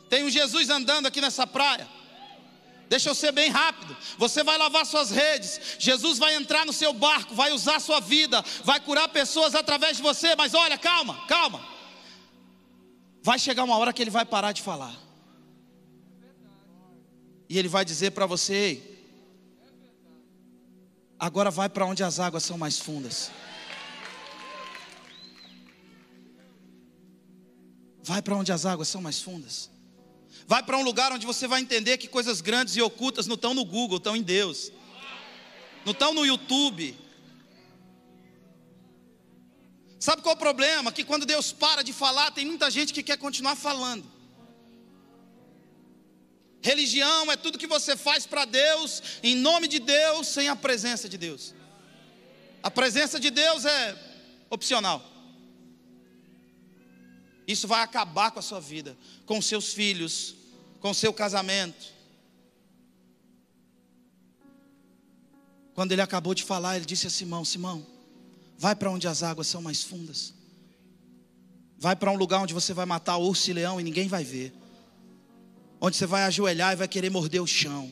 Tem 0.10 0.24
um 0.24 0.30
Jesus 0.30 0.70
andando 0.70 1.08
aqui 1.08 1.20
nessa 1.20 1.46
praia. 1.46 1.88
Deixa 2.88 3.10
eu 3.10 3.16
ser 3.16 3.32
bem 3.32 3.50
rápido. 3.50 3.96
Você 4.18 4.44
vai 4.44 4.58
lavar 4.58 4.86
suas 4.86 5.10
redes. 5.10 5.60
Jesus 5.80 6.20
vai 6.20 6.36
entrar 6.36 6.66
no 6.66 6.74
seu 6.74 6.94
barco, 6.94 7.34
vai 7.34 7.52
usar 7.52 7.80
sua 7.80 8.00
vida, 8.00 8.44
vai 8.64 8.80
curar 8.80 9.08
pessoas 9.08 9.56
através 9.56 9.98
de 9.98 10.04
você. 10.04 10.36
Mas 10.36 10.54
olha, 10.54 10.78
calma, 10.78 11.26
calma. 11.28 11.68
Vai 13.22 13.40
chegar 13.40 13.64
uma 13.64 13.78
hora 13.78 13.92
que 13.92 14.02
ele 14.02 14.12
vai 14.12 14.26
parar 14.26 14.52
de 14.52 14.62
falar. 14.62 14.96
E 17.50 17.58
ele 17.58 17.68
vai 17.68 17.84
dizer 17.84 18.12
para 18.12 18.28
você: 18.28 18.93
Agora 21.24 21.50
vai 21.50 21.70
para 21.70 21.86
onde 21.86 22.04
as 22.04 22.20
águas 22.20 22.44
são 22.44 22.58
mais 22.58 22.78
fundas. 22.78 23.32
Vai 28.04 28.22
para 28.22 28.36
onde 28.36 28.52
as 28.52 28.66
águas 28.66 28.90
são 28.90 29.02
mais 29.02 29.22
fundas. 29.22 29.72
Vai 30.46 30.62
para 30.62 30.78
um 30.78 30.84
lugar 30.84 31.14
onde 31.14 31.26
você 31.26 31.48
vai 31.48 31.62
entender 31.62 31.98
que 31.98 32.10
coisas 32.10 32.42
grandes 32.42 32.76
e 32.76 32.82
ocultas 32.82 33.26
não 33.26 33.36
estão 33.36 33.54
no 33.54 33.64
Google, 33.64 34.00
estão 34.00 34.18
em 34.18 34.22
Deus. 34.22 34.70
Não 35.86 35.94
estão 35.94 36.14
no 36.14 36.26
YouTube. 36.26 36.94
Sabe 39.98 40.22
qual 40.22 40.34
é 40.34 40.36
o 40.36 40.40
problema? 40.40 40.92
Que 40.92 41.06
quando 41.06 41.26
Deus 41.26 41.54
para 41.54 41.84
de 41.84 41.94
falar, 41.94 42.32
tem 42.32 42.46
muita 42.46 42.70
gente 42.70 42.92
que 42.92 43.02
quer 43.02 43.18
continuar 43.18 43.56
falando. 43.56 44.13
Religião 46.64 47.30
é 47.30 47.36
tudo 47.36 47.58
que 47.58 47.68
você 47.68 47.98
faz 47.98 48.26
para 48.26 48.46
Deus, 48.46 49.04
em 49.22 49.36
nome 49.36 49.68
de 49.68 49.80
Deus, 49.80 50.30
sem 50.30 50.48
a 50.48 50.56
presença 50.56 51.10
de 51.10 51.18
Deus. 51.18 51.54
A 52.64 52.72
presença 52.72 53.20
de 53.20 53.30
Deus 53.30 53.66
é 53.66 53.98
opcional. 54.50 55.04
Isso 57.46 57.68
vai 57.68 57.82
acabar 57.82 58.32
com 58.32 58.40
a 58.40 58.42
sua 58.42 58.62
vida, 58.62 58.98
com 59.26 59.42
seus 59.42 59.74
filhos, 59.74 60.36
com 60.80 60.94
seu 60.94 61.12
casamento. 61.12 61.92
Quando 65.76 65.92
ele 65.92 66.02
acabou 66.02 66.34
de 66.34 66.46
falar, 66.46 66.78
ele 66.78 66.86
disse 66.86 67.08
a 67.08 67.10
Simão: 67.10 67.44
Simão, 67.44 67.86
vai 68.58 68.74
para 68.74 68.90
onde 68.90 69.06
as 69.06 69.22
águas 69.22 69.48
são 69.48 69.62
mais 69.62 69.84
fundas. 69.84 70.34
Vai 71.78 71.98
para 71.98 72.10
um 72.10 72.16
lugar 72.16 72.40
onde 72.40 72.54
você 72.54 72.74
vai 72.74 72.86
matar 72.86 73.18
urso 73.18 73.50
e 73.50 73.54
leão 73.54 73.82
e 73.82 73.84
ninguém 73.84 74.08
vai 74.08 74.24
ver 74.24 74.63
onde 75.86 75.98
você 75.98 76.06
vai 76.06 76.24
ajoelhar 76.24 76.72
e 76.72 76.78
vai 76.78 76.88
querer 76.88 77.10
morder 77.10 77.44
o 77.44 77.46
chão. 77.46 77.92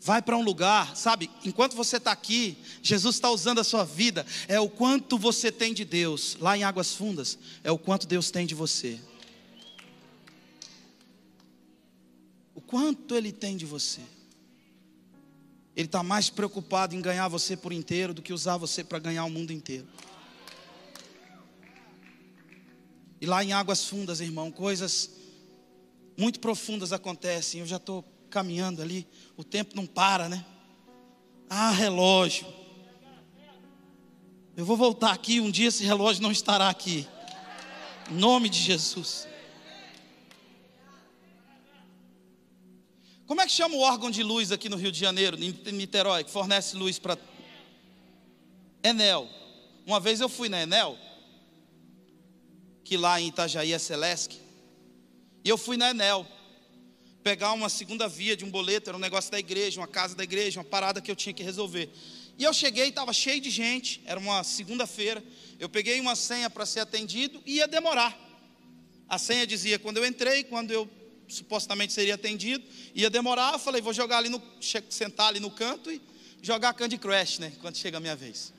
Vai 0.00 0.22
para 0.22 0.36
um 0.36 0.44
lugar, 0.44 0.96
sabe? 0.96 1.28
Enquanto 1.44 1.74
você 1.74 1.96
está 1.96 2.12
aqui, 2.12 2.56
Jesus 2.80 3.16
está 3.16 3.28
usando 3.28 3.58
a 3.58 3.64
sua 3.64 3.84
vida. 3.84 4.24
É 4.46 4.60
o 4.60 4.68
quanto 4.68 5.18
você 5.18 5.50
tem 5.50 5.74
de 5.74 5.84
Deus. 5.84 6.36
Lá 6.40 6.56
em 6.56 6.62
Águas 6.62 6.94
Fundas, 6.94 7.36
é 7.64 7.72
o 7.72 7.78
quanto 7.78 8.06
Deus 8.06 8.30
tem 8.30 8.46
de 8.46 8.54
você. 8.54 9.00
O 12.54 12.60
quanto 12.60 13.16
Ele 13.16 13.32
tem 13.32 13.56
de 13.56 13.66
você. 13.66 14.02
Ele 15.74 15.86
está 15.86 16.04
mais 16.04 16.30
preocupado 16.30 16.94
em 16.94 17.02
ganhar 17.02 17.26
você 17.26 17.56
por 17.56 17.72
inteiro 17.72 18.14
do 18.14 18.22
que 18.22 18.32
usar 18.32 18.56
você 18.56 18.84
para 18.84 19.00
ganhar 19.00 19.24
o 19.24 19.30
mundo 19.30 19.52
inteiro. 19.52 19.88
E 23.22 23.26
lá 23.26 23.44
em 23.44 23.52
águas 23.52 23.84
fundas, 23.84 24.20
irmão, 24.20 24.50
coisas 24.50 25.08
muito 26.18 26.40
profundas 26.40 26.92
acontecem. 26.92 27.60
Eu 27.60 27.66
já 27.68 27.76
estou 27.76 28.02
caminhando 28.28 28.82
ali, 28.82 29.06
o 29.36 29.44
tempo 29.44 29.76
não 29.76 29.86
para, 29.86 30.28
né? 30.28 30.44
Ah, 31.48 31.70
relógio. 31.70 32.44
Eu 34.56 34.64
vou 34.64 34.76
voltar 34.76 35.12
aqui, 35.12 35.38
um 35.38 35.52
dia 35.52 35.68
esse 35.68 35.84
relógio 35.84 36.20
não 36.20 36.32
estará 36.32 36.68
aqui. 36.68 37.06
Em 38.10 38.14
nome 38.14 38.48
de 38.48 38.58
Jesus. 38.58 39.28
Como 43.24 43.40
é 43.40 43.46
que 43.46 43.52
chama 43.52 43.76
o 43.76 43.82
órgão 43.82 44.10
de 44.10 44.24
luz 44.24 44.50
aqui 44.50 44.68
no 44.68 44.76
Rio 44.76 44.90
de 44.90 44.98
Janeiro, 44.98 45.38
em 45.40 45.52
Niterói, 45.70 46.24
que 46.24 46.30
fornece 46.32 46.74
luz 46.74 46.98
para. 46.98 47.16
Enel. 48.82 49.28
Uma 49.86 50.00
vez 50.00 50.20
eu 50.20 50.28
fui 50.28 50.48
na 50.48 50.60
Enel 50.60 50.98
que 52.92 52.96
lá 52.98 53.18
em 53.18 53.28
Itajaí 53.28 53.72
é 53.72 53.78
Celeste. 53.78 54.38
E 55.42 55.48
eu 55.48 55.56
fui 55.56 55.78
na 55.78 55.92
Enel 55.92 56.26
pegar 57.22 57.54
uma 57.54 57.70
segunda 57.70 58.06
via 58.06 58.36
de 58.36 58.44
um 58.44 58.50
boleto, 58.50 58.90
era 58.90 58.96
um 58.98 59.00
negócio 59.00 59.32
da 59.32 59.38
igreja, 59.38 59.80
uma 59.80 59.86
casa 59.86 60.14
da 60.14 60.22
igreja, 60.22 60.60
uma 60.60 60.64
parada 60.64 61.00
que 61.00 61.10
eu 61.10 61.16
tinha 61.16 61.32
que 61.32 61.42
resolver. 61.42 61.88
E 62.38 62.44
eu 62.44 62.52
cheguei, 62.52 62.90
estava 62.90 63.10
cheio 63.14 63.40
de 63.40 63.48
gente, 63.48 64.02
era 64.04 64.20
uma 64.20 64.44
segunda-feira. 64.44 65.24
Eu 65.58 65.70
peguei 65.70 65.98
uma 66.00 66.14
senha 66.14 66.50
para 66.50 66.66
ser 66.66 66.80
atendido 66.80 67.42
e 67.46 67.54
ia 67.54 67.66
demorar. 67.66 68.14
A 69.08 69.16
senha 69.18 69.46
dizia 69.46 69.78
quando 69.78 69.96
eu 69.96 70.04
entrei, 70.04 70.44
quando 70.44 70.70
eu 70.70 70.86
supostamente 71.26 71.94
seria 71.94 72.16
atendido, 72.16 72.62
ia 72.94 73.08
demorar. 73.08 73.54
Eu 73.54 73.58
falei, 73.58 73.80
vou 73.80 73.94
jogar 73.94 74.18
ali 74.18 74.28
no, 74.28 74.42
sentar 74.90 75.28
ali 75.28 75.40
no 75.40 75.50
canto 75.50 75.90
e 75.90 75.98
jogar 76.42 76.74
Candy 76.74 76.98
Crush, 76.98 77.38
né? 77.38 77.54
Quando 77.58 77.74
chega 77.74 77.96
a 77.96 78.00
minha 78.00 78.14
vez. 78.14 78.52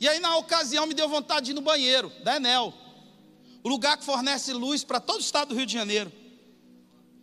E 0.00 0.08
aí, 0.08 0.20
na 0.20 0.36
ocasião, 0.36 0.86
me 0.86 0.94
deu 0.94 1.08
vontade 1.08 1.46
de 1.46 1.50
ir 1.52 1.54
no 1.54 1.60
banheiro 1.60 2.12
da 2.22 2.36
Enel, 2.36 2.72
o 3.62 3.68
lugar 3.68 3.96
que 3.96 4.04
fornece 4.04 4.52
luz 4.52 4.84
para 4.84 5.00
todo 5.00 5.16
o 5.16 5.20
estado 5.20 5.48
do 5.48 5.54
Rio 5.56 5.66
de 5.66 5.72
Janeiro. 5.72 6.12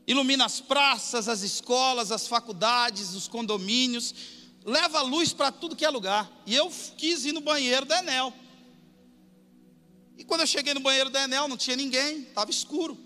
Ilumina 0.06 0.46
as 0.46 0.60
praças, 0.60 1.28
as 1.28 1.42
escolas, 1.42 2.12
as 2.12 2.28
faculdades, 2.28 3.16
os 3.16 3.28
condomínios, 3.28 4.14
leva 4.64 5.02
luz 5.02 5.34
para 5.34 5.52
tudo 5.52 5.76
que 5.76 5.86
é 5.86 5.90
lugar. 5.90 6.30
E 6.46 6.54
eu 6.54 6.70
quis 6.98 7.26
ir 7.26 7.32
no 7.32 7.42
banheiro 7.42 7.86
da 7.86 8.00
Enel. 8.00 8.34
E 10.18 10.24
quando 10.24 10.42
eu 10.42 10.48
cheguei 10.48 10.74
no 10.74 10.80
banheiro 10.80 11.10
da 11.10 11.24
Enel, 11.24 11.48
não 11.48 11.58
tinha 11.58 11.76
ninguém, 11.76 12.24
estava 12.24 12.52
escuro. 12.52 12.98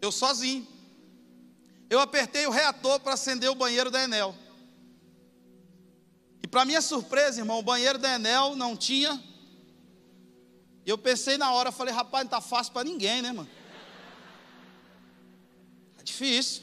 Eu 0.00 0.10
sozinho. 0.10 0.66
Eu 1.88 2.00
apertei 2.00 2.46
o 2.46 2.50
reator 2.50 2.98
para 3.00 3.14
acender 3.14 3.50
o 3.50 3.54
banheiro 3.54 3.90
da 3.90 4.02
Enel. 4.02 4.34
Para 6.52 6.66
minha 6.66 6.82
surpresa, 6.82 7.40
irmão, 7.40 7.60
o 7.60 7.62
banheiro 7.62 7.98
da 7.98 8.14
Enel 8.14 8.54
não 8.54 8.76
tinha. 8.76 9.18
Eu 10.84 10.98
pensei 10.98 11.38
na 11.38 11.50
hora, 11.50 11.72
falei, 11.72 11.94
rapaz, 11.94 12.24
não 12.24 12.26
está 12.26 12.42
fácil 12.42 12.74
para 12.74 12.84
ninguém, 12.84 13.22
né, 13.22 13.32
mano? 13.32 13.48
É 15.98 16.02
difícil. 16.02 16.62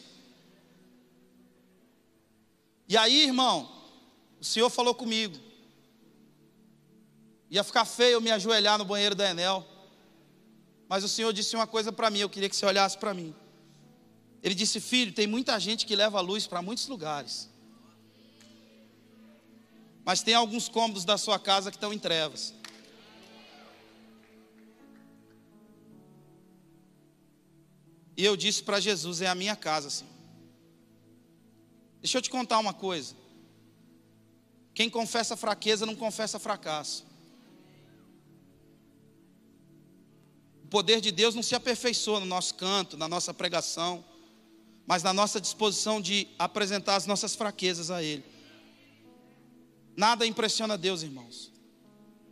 E 2.88 2.96
aí, 2.96 3.24
irmão, 3.24 3.68
o 4.40 4.46
Senhor 4.46 4.70
falou 4.70 4.94
comigo. 4.94 5.36
Ia 7.50 7.64
ficar 7.64 7.84
feio 7.84 8.12
eu 8.12 8.22
me 8.22 8.30
ajoelhar 8.30 8.78
no 8.78 8.86
banheiro 8.86 9.16
da 9.16 9.28
Enel. 9.28 9.68
Mas 10.88 11.04
o 11.04 11.10
Senhor 11.10 11.34
disse 11.34 11.56
uma 11.56 11.66
coisa 11.66 11.92
para 11.92 12.12
mim, 12.12 12.20
eu 12.20 12.30
queria 12.30 12.48
que 12.48 12.56
você 12.56 12.66
olhasse 12.68 12.96
para 12.96 13.12
mim. 13.12 13.34
Ele 14.44 14.54
disse: 14.54 14.80
Filho, 14.80 15.12
tem 15.12 15.26
muita 15.26 15.60
gente 15.60 15.84
que 15.88 15.96
leva 15.96 16.22
luz 16.22 16.46
para 16.46 16.62
muitos 16.62 16.88
lugares. 16.88 17.50
Mas 20.10 20.24
tem 20.24 20.34
alguns 20.34 20.68
cômodos 20.68 21.06
da 21.06 21.20
sua 21.20 21.38
casa 21.38 21.70
que 21.70 21.78
estão 21.78 21.94
em 21.94 22.00
trevas. 22.00 22.52
E 28.18 28.26
eu 28.26 28.36
disse 28.36 28.64
para 28.64 28.80
Jesus: 28.80 29.22
É 29.22 29.28
a 29.28 29.36
minha 29.36 29.56
casa, 29.56 29.92
Senhor. 29.92 30.12
Deixa 32.02 32.18
eu 32.18 32.24
te 32.24 32.30
contar 32.32 32.58
uma 32.58 32.74
coisa. 32.74 33.16
Quem 34.74 34.90
confessa 34.90 35.38
fraqueza 35.38 35.86
não 35.86 35.96
confessa 35.96 36.40
fracasso. 36.40 37.06
O 40.64 40.68
poder 40.70 41.02
de 41.02 41.12
Deus 41.12 41.36
não 41.36 41.44
se 41.44 41.54
aperfeiçoa 41.54 42.20
no 42.20 42.26
nosso 42.26 42.56
canto, 42.56 42.98
na 42.98 43.08
nossa 43.08 43.32
pregação, 43.32 44.04
mas 44.88 45.04
na 45.04 45.14
nossa 45.14 45.40
disposição 45.40 46.02
de 46.02 46.28
apresentar 46.40 46.96
as 46.96 47.06
nossas 47.06 47.36
fraquezas 47.36 47.92
a 47.92 48.02
Ele. 48.02 48.39
Nada 50.00 50.26
impressiona 50.26 50.78
Deus, 50.78 51.04
irmãos. 51.04 51.52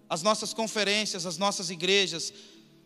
As 0.09 0.23
nossas 0.23 0.53
conferências, 0.53 1.25
as 1.25 1.37
nossas 1.37 1.69
igrejas, 1.69 2.33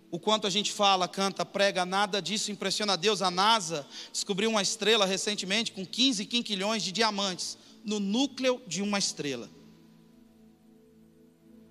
o 0.09 0.17
quanto 0.17 0.47
a 0.47 0.49
gente 0.49 0.71
fala, 0.71 1.07
canta, 1.07 1.45
prega, 1.45 1.85
nada 1.85 2.19
disso 2.19 2.51
impressiona 2.51 2.97
Deus. 2.97 3.21
A 3.21 3.29
NASA 3.29 3.87
descobriu 4.11 4.49
uma 4.49 4.63
estrela 4.63 5.05
recentemente 5.05 5.71
com 5.71 5.85
15 5.85 6.25
quinquilhões 6.25 6.81
de 6.81 6.91
diamantes 6.91 7.59
no 7.85 7.99
núcleo 7.99 8.59
de 8.65 8.81
uma 8.81 8.97
estrela. 8.97 9.47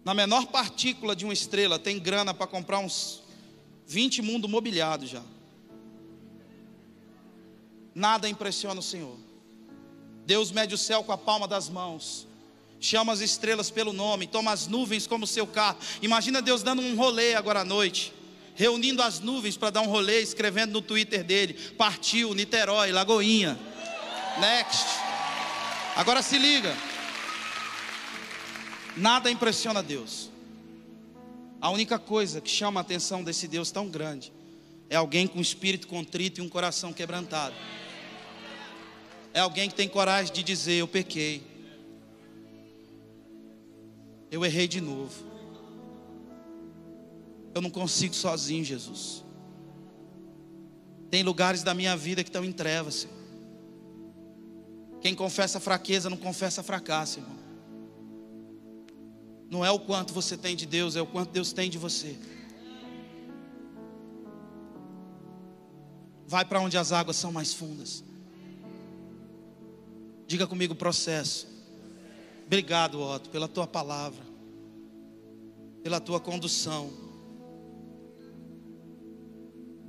Na 0.04 0.14
menor 0.14 0.46
partícula 0.46 1.16
de 1.16 1.24
uma 1.24 1.34
estrela 1.34 1.80
tem 1.80 1.98
grana 1.98 2.32
para 2.32 2.46
comprar 2.46 2.78
uns 2.78 3.24
20 3.88 4.22
mundos 4.22 4.48
mobiliados 4.48 5.10
já. 5.10 5.24
Nada 7.92 8.28
impressiona 8.28 8.78
o 8.78 8.84
Senhor. 8.84 9.18
Deus 10.24 10.52
mede 10.52 10.76
o 10.76 10.78
céu 10.78 11.02
com 11.02 11.10
a 11.10 11.18
palma 11.18 11.48
das 11.48 11.68
mãos. 11.68 12.29
Chama 12.80 13.12
as 13.12 13.20
estrelas 13.20 13.70
pelo 13.70 13.92
nome, 13.92 14.26
toma 14.26 14.52
as 14.52 14.66
nuvens 14.66 15.06
como 15.06 15.26
seu 15.26 15.46
carro. 15.46 15.78
Imagina 16.00 16.40
Deus 16.40 16.62
dando 16.62 16.80
um 16.80 16.96
rolê 16.96 17.34
agora 17.34 17.60
à 17.60 17.64
noite 17.64 18.14
reunindo 18.60 19.02
as 19.02 19.20
nuvens 19.20 19.56
para 19.56 19.70
dar 19.70 19.80
um 19.80 19.86
rolê, 19.86 20.20
escrevendo 20.20 20.72
no 20.72 20.82
Twitter 20.82 21.24
dele: 21.24 21.54
partiu, 21.78 22.34
Niterói, 22.34 22.92
Lagoinha, 22.92 23.58
next. 24.38 24.86
Agora 25.96 26.20
se 26.20 26.38
liga, 26.38 26.76
nada 28.94 29.30
impressiona 29.30 29.82
Deus. 29.82 30.30
A 31.58 31.70
única 31.70 31.98
coisa 31.98 32.40
que 32.40 32.50
chama 32.50 32.80
a 32.80 32.82
atenção 32.82 33.24
desse 33.24 33.48
Deus 33.48 33.70
tão 33.70 33.88
grande 33.88 34.30
é 34.90 34.96
alguém 34.96 35.26
com 35.26 35.40
espírito 35.40 35.86
contrito 35.86 36.40
e 36.40 36.44
um 36.44 36.48
coração 36.48 36.92
quebrantado. 36.92 37.54
É 39.32 39.40
alguém 39.40 39.70
que 39.70 39.74
tem 39.74 39.88
coragem 39.88 40.34
de 40.34 40.42
dizer: 40.42 40.74
Eu 40.74 40.88
pequei, 40.88 41.42
eu 44.30 44.44
errei 44.44 44.68
de 44.68 44.80
novo. 44.80 45.24
Eu 47.54 47.60
não 47.60 47.70
consigo 47.70 48.14
sozinho, 48.14 48.64
Jesus. 48.64 49.24
Tem 51.10 51.22
lugares 51.22 51.62
da 51.62 51.74
minha 51.74 51.96
vida 51.96 52.22
que 52.22 52.28
estão 52.28 52.44
em 52.44 52.52
trevas, 52.52 52.94
Senhor. 52.94 53.20
Quem 55.00 55.14
confessa 55.14 55.58
fraqueza 55.58 56.08
não 56.08 56.16
confessa 56.16 56.62
fracasso, 56.62 57.18
irmão. 57.18 57.40
Não 59.50 59.64
é 59.64 59.70
o 59.70 59.80
quanto 59.80 60.14
você 60.14 60.36
tem 60.36 60.54
de 60.54 60.66
Deus, 60.66 60.94
é 60.94 61.02
o 61.02 61.06
quanto 61.06 61.32
Deus 61.32 61.52
tem 61.52 61.68
de 61.68 61.78
você. 61.78 62.16
Vai 66.26 66.44
para 66.44 66.60
onde 66.60 66.78
as 66.78 66.92
águas 66.92 67.16
são 67.16 67.32
mais 67.32 67.52
fundas. 67.52 68.04
Diga 70.28 70.46
comigo 70.46 70.74
o 70.74 70.76
processo. 70.76 71.48
Obrigado, 72.50 73.00
Otto, 73.00 73.30
pela 73.30 73.46
tua 73.46 73.64
palavra, 73.64 74.24
pela 75.84 76.00
tua 76.00 76.18
condução. 76.18 76.90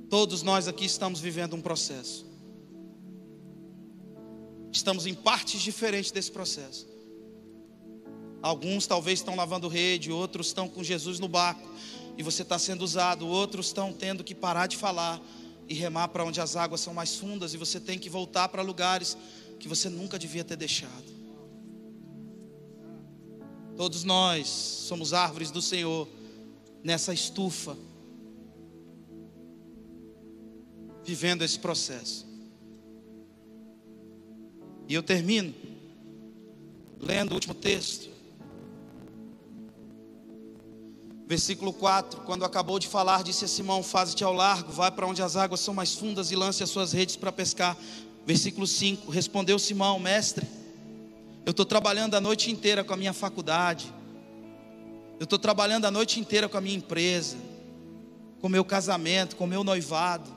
Todos 0.08 0.44
nós 0.44 0.68
aqui 0.68 0.84
estamos 0.84 1.18
vivendo 1.18 1.56
um 1.56 1.60
processo. 1.60 2.24
Estamos 4.70 5.06
em 5.06 5.12
partes 5.12 5.60
diferentes 5.60 6.12
desse 6.12 6.30
processo. 6.30 6.86
Alguns 8.40 8.86
talvez 8.86 9.18
estão 9.18 9.34
lavando 9.34 9.66
rede, 9.66 10.12
outros 10.12 10.46
estão 10.46 10.68
com 10.68 10.84
Jesus 10.84 11.18
no 11.18 11.26
barco 11.26 11.68
e 12.16 12.22
você 12.22 12.42
está 12.42 12.60
sendo 12.60 12.82
usado, 12.82 13.26
outros 13.26 13.66
estão 13.66 13.92
tendo 13.92 14.22
que 14.22 14.36
parar 14.36 14.68
de 14.68 14.76
falar 14.76 15.20
e 15.68 15.74
remar 15.74 16.06
para 16.06 16.24
onde 16.24 16.40
as 16.40 16.54
águas 16.54 16.80
são 16.80 16.94
mais 16.94 17.16
fundas 17.16 17.54
e 17.54 17.56
você 17.56 17.80
tem 17.80 17.98
que 17.98 18.08
voltar 18.08 18.48
para 18.50 18.62
lugares 18.62 19.18
que 19.58 19.66
você 19.66 19.88
nunca 19.88 20.16
devia 20.16 20.44
ter 20.44 20.54
deixado. 20.54 21.11
Todos 23.76 24.04
nós 24.04 24.48
somos 24.48 25.12
árvores 25.12 25.50
do 25.50 25.62
Senhor 25.62 26.08
nessa 26.82 27.12
estufa 27.12 27.76
vivendo 31.04 31.42
esse 31.42 31.58
processo. 31.58 32.26
E 34.88 34.94
eu 34.94 35.02
termino 35.02 35.54
lendo 36.98 37.32
o 37.32 37.34
último 37.34 37.54
texto. 37.54 38.10
Versículo 41.26 41.72
4: 41.72 42.20
Quando 42.22 42.44
acabou 42.44 42.78
de 42.78 42.86
falar, 42.86 43.22
disse 43.22 43.44
a 43.44 43.48
Simão: 43.48 43.82
Faze-te 43.82 44.22
ao 44.22 44.32
largo, 44.32 44.70
vai 44.70 44.90
para 44.90 45.06
onde 45.06 45.22
as 45.22 45.36
águas 45.36 45.60
são 45.60 45.74
mais 45.74 45.94
fundas 45.94 46.30
e 46.30 46.36
lance 46.36 46.62
as 46.62 46.70
suas 46.70 46.92
redes 46.92 47.16
para 47.16 47.32
pescar. 47.32 47.76
Versículo 48.26 48.66
5: 48.66 49.10
Respondeu 49.10 49.58
Simão, 49.58 49.98
mestre, 49.98 50.46
eu 51.44 51.50
estou 51.50 51.66
trabalhando 51.66 52.14
a 52.14 52.20
noite 52.20 52.50
inteira 52.50 52.84
com 52.84 52.94
a 52.94 52.96
minha 52.96 53.12
faculdade, 53.12 53.92
eu 55.18 55.24
estou 55.24 55.38
trabalhando 55.38 55.84
a 55.84 55.90
noite 55.90 56.18
inteira 56.18 56.48
com 56.48 56.56
a 56.56 56.60
minha 56.60 56.76
empresa, 56.76 57.36
com 58.40 58.46
o 58.46 58.50
meu 58.50 58.64
casamento, 58.64 59.36
com 59.36 59.44
o 59.44 59.46
meu 59.46 59.62
noivado. 59.62 60.28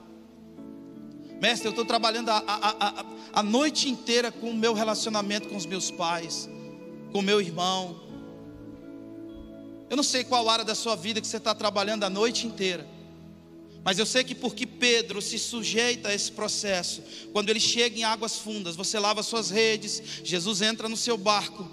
Mestre, 1.40 1.68
eu 1.68 1.70
estou 1.70 1.84
trabalhando 1.84 2.30
a, 2.30 2.38
a, 2.38 2.88
a, 2.88 3.04
a 3.32 3.42
noite 3.42 3.90
inteira 3.90 4.30
com 4.32 4.50
o 4.50 4.54
meu 4.54 4.72
relacionamento 4.72 5.48
com 5.48 5.56
os 5.56 5.66
meus 5.66 5.90
pais, 5.90 6.48
com 7.12 7.18
o 7.18 7.22
meu 7.22 7.40
irmão. 7.40 8.00
Eu 9.90 9.96
não 9.96 10.04
sei 10.04 10.24
qual 10.24 10.48
área 10.48 10.64
da 10.64 10.74
sua 10.74 10.96
vida 10.96 11.20
que 11.20 11.26
você 11.26 11.36
está 11.36 11.54
trabalhando 11.54 12.04
a 12.04 12.10
noite 12.10 12.46
inteira. 12.46 12.86
Mas 13.86 14.00
eu 14.00 14.04
sei 14.04 14.24
que 14.24 14.34
porque 14.34 14.66
Pedro 14.66 15.22
se 15.22 15.38
sujeita 15.38 16.08
a 16.08 16.14
esse 16.14 16.32
processo, 16.32 17.04
quando 17.32 17.50
ele 17.50 17.60
chega 17.60 17.96
em 17.96 18.02
águas 18.02 18.36
fundas, 18.36 18.74
você 18.74 18.98
lava 18.98 19.22
suas 19.22 19.48
redes, 19.48 20.02
Jesus 20.24 20.60
entra 20.60 20.88
no 20.88 20.96
seu 20.96 21.16
barco, 21.16 21.70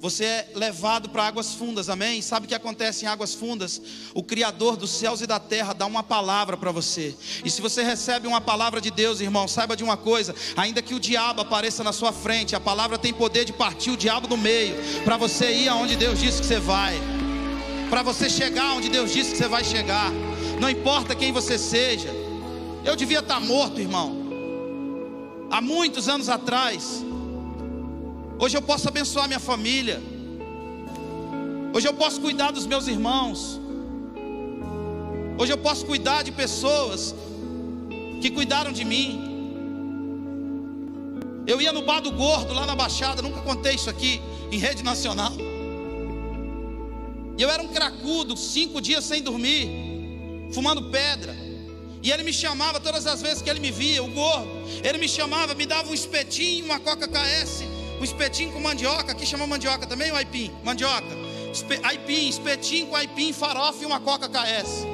você 0.00 0.24
é 0.24 0.50
levado 0.56 1.08
para 1.10 1.24
águas 1.24 1.54
fundas, 1.54 1.88
amém? 1.88 2.20
Sabe 2.20 2.46
o 2.46 2.48
que 2.48 2.54
acontece 2.56 3.04
em 3.04 3.08
águas 3.08 3.32
fundas? 3.32 3.80
O 4.12 4.24
Criador 4.24 4.76
dos 4.76 4.90
céus 4.90 5.20
e 5.20 5.26
da 5.28 5.38
terra 5.38 5.72
dá 5.72 5.86
uma 5.86 6.02
palavra 6.02 6.56
para 6.56 6.72
você. 6.72 7.14
E 7.44 7.48
se 7.48 7.62
você 7.62 7.84
recebe 7.84 8.26
uma 8.26 8.40
palavra 8.40 8.80
de 8.80 8.90
Deus, 8.90 9.20
irmão, 9.20 9.46
saiba 9.46 9.76
de 9.76 9.84
uma 9.84 9.96
coisa: 9.96 10.34
ainda 10.56 10.82
que 10.82 10.94
o 10.94 10.98
diabo 10.98 11.42
apareça 11.42 11.84
na 11.84 11.92
sua 11.92 12.10
frente, 12.10 12.56
a 12.56 12.60
palavra 12.60 12.98
tem 12.98 13.14
poder 13.14 13.44
de 13.44 13.52
partir 13.52 13.92
o 13.92 13.96
diabo 13.96 14.26
do 14.26 14.36
meio, 14.36 14.74
para 15.04 15.16
você 15.16 15.52
ir 15.52 15.68
aonde 15.68 15.94
Deus 15.94 16.18
disse 16.18 16.40
que 16.40 16.46
você 16.48 16.58
vai, 16.58 17.00
para 17.88 18.02
você 18.02 18.28
chegar 18.28 18.72
onde 18.72 18.88
Deus 18.88 19.12
disse 19.12 19.30
que 19.30 19.36
você 19.36 19.46
vai 19.46 19.62
chegar. 19.62 20.10
Não 20.62 20.70
importa 20.70 21.16
quem 21.16 21.32
você 21.32 21.58
seja. 21.58 22.08
Eu 22.84 22.94
devia 22.94 23.18
estar 23.18 23.40
morto, 23.40 23.80
irmão. 23.80 24.10
Há 25.50 25.60
muitos 25.60 26.08
anos 26.08 26.28
atrás. 26.28 27.04
Hoje 28.38 28.56
eu 28.56 28.62
posso 28.62 28.86
abençoar 28.86 29.26
minha 29.26 29.40
família. 29.40 30.00
Hoje 31.74 31.88
eu 31.88 31.94
posso 31.94 32.20
cuidar 32.20 32.52
dos 32.52 32.64
meus 32.64 32.86
irmãos. 32.86 33.60
Hoje 35.36 35.52
eu 35.52 35.58
posso 35.58 35.84
cuidar 35.84 36.22
de 36.22 36.30
pessoas 36.30 37.12
que 38.20 38.30
cuidaram 38.30 38.70
de 38.70 38.84
mim. 38.84 39.10
Eu 41.44 41.60
ia 41.60 41.72
no 41.72 41.82
bar 41.82 41.98
do 41.98 42.12
gordo 42.12 42.54
lá 42.54 42.64
na 42.64 42.76
Baixada, 42.76 43.20
nunca 43.20 43.40
contei 43.40 43.74
isso 43.74 43.90
aqui 43.90 44.22
em 44.52 44.58
rede 44.58 44.84
nacional. 44.84 45.32
E 47.36 47.42
eu 47.42 47.50
era 47.50 47.60
um 47.60 47.66
cracudo, 47.66 48.36
cinco 48.36 48.80
dias 48.80 49.04
sem 49.04 49.20
dormir, 49.22 49.91
fumando 50.52 50.90
pedra. 50.90 51.34
E 52.02 52.10
ele 52.10 52.22
me 52.22 52.32
chamava 52.32 52.80
todas 52.80 53.06
as 53.06 53.22
vezes 53.22 53.42
que 53.42 53.48
ele 53.48 53.60
me 53.60 53.70
via, 53.70 54.02
o 54.02 54.08
gordo. 54.08 54.48
Ele 54.82 54.98
me 54.98 55.08
chamava, 55.08 55.54
me 55.54 55.66
dava 55.66 55.88
um 55.90 55.94
espetinho, 55.94 56.64
uma 56.64 56.80
Coca 56.80 57.06
KS 57.06 57.72
um 58.02 58.04
espetinho 58.04 58.50
com 58.50 58.58
mandioca, 58.58 59.12
aqui 59.12 59.24
chama 59.24 59.46
mandioca 59.46 59.86
também 59.86 60.10
ou 60.10 60.16
aipim? 60.16 60.50
Mandioca. 60.64 61.06
Espe, 61.52 61.78
aipim, 61.84 62.28
espetinho 62.28 62.88
com 62.88 62.96
aipim, 62.96 63.32
farofa 63.32 63.80
e 63.80 63.86
uma 63.86 64.00
coca 64.00 64.28
KS. 64.28 64.84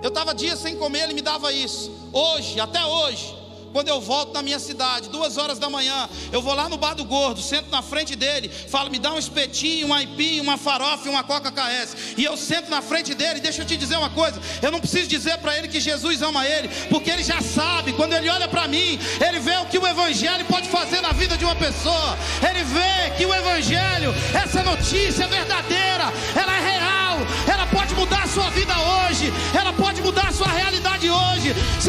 Eu 0.00 0.08
estava 0.08 0.32
dias 0.32 0.60
sem 0.60 0.76
comer, 0.76 1.02
ele 1.02 1.14
me 1.14 1.22
dava 1.22 1.52
isso. 1.52 1.90
Hoje, 2.12 2.60
até 2.60 2.84
hoje, 2.86 3.36
quando 3.72 3.88
eu 3.88 4.00
volto 4.00 4.32
na 4.32 4.42
minha 4.42 4.58
cidade, 4.58 5.08
duas 5.08 5.36
horas 5.36 5.58
da 5.58 5.68
manhã, 5.68 6.08
eu 6.32 6.42
vou 6.42 6.54
lá 6.54 6.68
no 6.68 6.76
bar 6.76 6.94
do 6.94 7.04
gordo, 7.04 7.40
sento 7.40 7.70
na 7.70 7.82
frente 7.82 8.16
dele, 8.16 8.48
falo, 8.48 8.90
me 8.90 8.98
dá 8.98 9.12
um 9.12 9.18
espetinho, 9.18 9.88
um 9.88 9.94
aipim, 9.94 10.40
uma 10.40 10.56
farofa 10.56 11.06
e 11.06 11.10
uma 11.10 11.22
coca 11.22 11.50
KS. 11.50 12.14
E 12.16 12.24
eu 12.24 12.36
sento 12.36 12.70
na 12.70 12.82
frente 12.82 13.14
dele, 13.14 13.40
deixa 13.40 13.62
eu 13.62 13.66
te 13.66 13.76
dizer 13.76 13.96
uma 13.96 14.10
coisa, 14.10 14.40
eu 14.62 14.70
não 14.70 14.80
preciso 14.80 15.08
dizer 15.08 15.38
para 15.38 15.56
ele 15.56 15.68
que 15.68 15.80
Jesus 15.80 16.22
ama 16.22 16.46
ele, 16.46 16.68
porque 16.88 17.10
ele 17.10 17.22
já 17.22 17.40
sabe, 17.40 17.92
quando 17.92 18.12
ele 18.14 18.28
olha 18.28 18.48
para 18.48 18.66
mim, 18.66 18.98
ele 19.26 19.38
vê 19.40 19.56
o 19.58 19.66
que 19.66 19.78
o 19.78 19.86
Evangelho 19.86 20.44
pode 20.46 20.68
fazer 20.68 21.00
na 21.00 21.12
vida 21.12 21.36
de 21.36 21.44
uma 21.44 21.56
pessoa. 21.56 22.16
Ele 22.48 22.62
vê 22.64 23.16
que 23.16 23.26
o 23.26 23.34
Evangelho, 23.34 24.14
essa 24.34 24.62
notícia 24.62 25.24
é 25.24 25.26
verdadeira, 25.26 26.12
ela 26.34 26.56
é 26.56 26.60
real, 26.60 27.18
ela 27.46 27.66
pode 27.66 27.94
mudar 27.94 28.24
a 28.24 28.28
sua 28.28 28.47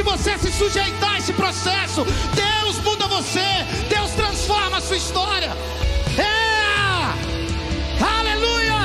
você 0.10 0.38
se 0.40 0.52
sujeitar 0.52 1.14
a 1.14 1.18
esse 1.20 1.34
processo. 1.34 2.04
Deus 2.34 2.80
muda 2.80 3.08
você, 3.08 3.46
Deus 3.88 4.12
transforma 4.12 4.78
a 4.78 4.82
sua 4.82 4.98
história. 4.98 5.52
É! 6.18 7.00
Aleluia! 8.04 8.80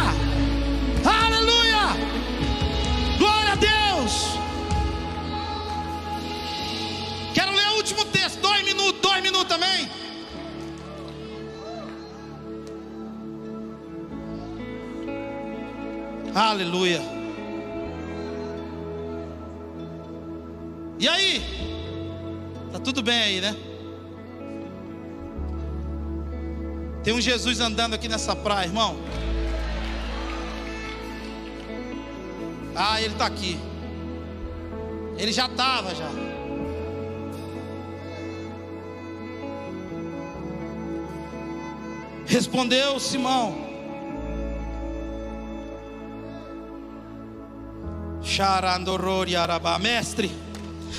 Aleluia! 1.05 1.97
Glória 3.18 3.53
a 3.53 3.57
Deus! 3.57 4.39
Quero 7.33 7.53
ler 7.53 7.68
o 7.68 7.77
último 7.77 8.05
texto, 8.05 8.41
dois 8.41 8.62
minutos, 8.64 9.01
dois 9.01 9.22
minutos 9.22 9.49
também. 9.49 9.89
Aleluia. 16.35 17.14
E 21.05 21.09
aí? 21.09 21.43
Tá 22.73 22.79
tudo 22.79 23.03
bem 23.03 23.23
aí, 23.23 23.39
né? 23.39 23.55
Tem 27.03 27.13
um 27.13 27.21
Jesus 27.21 27.61
andando 27.61 27.93
aqui 27.93 28.09
nessa 28.09 28.35
praia, 28.35 28.69
irmão. 28.69 28.97
Ah, 32.75 33.03
ele 33.03 33.13
está 33.13 33.27
aqui. 33.27 33.61
Ele 35.19 35.31
já 35.31 35.45
estava 35.45 35.95
já. 35.95 36.09
Respondeu 42.25 42.99
Simão. 42.99 43.59
Mestre, 49.79 50.35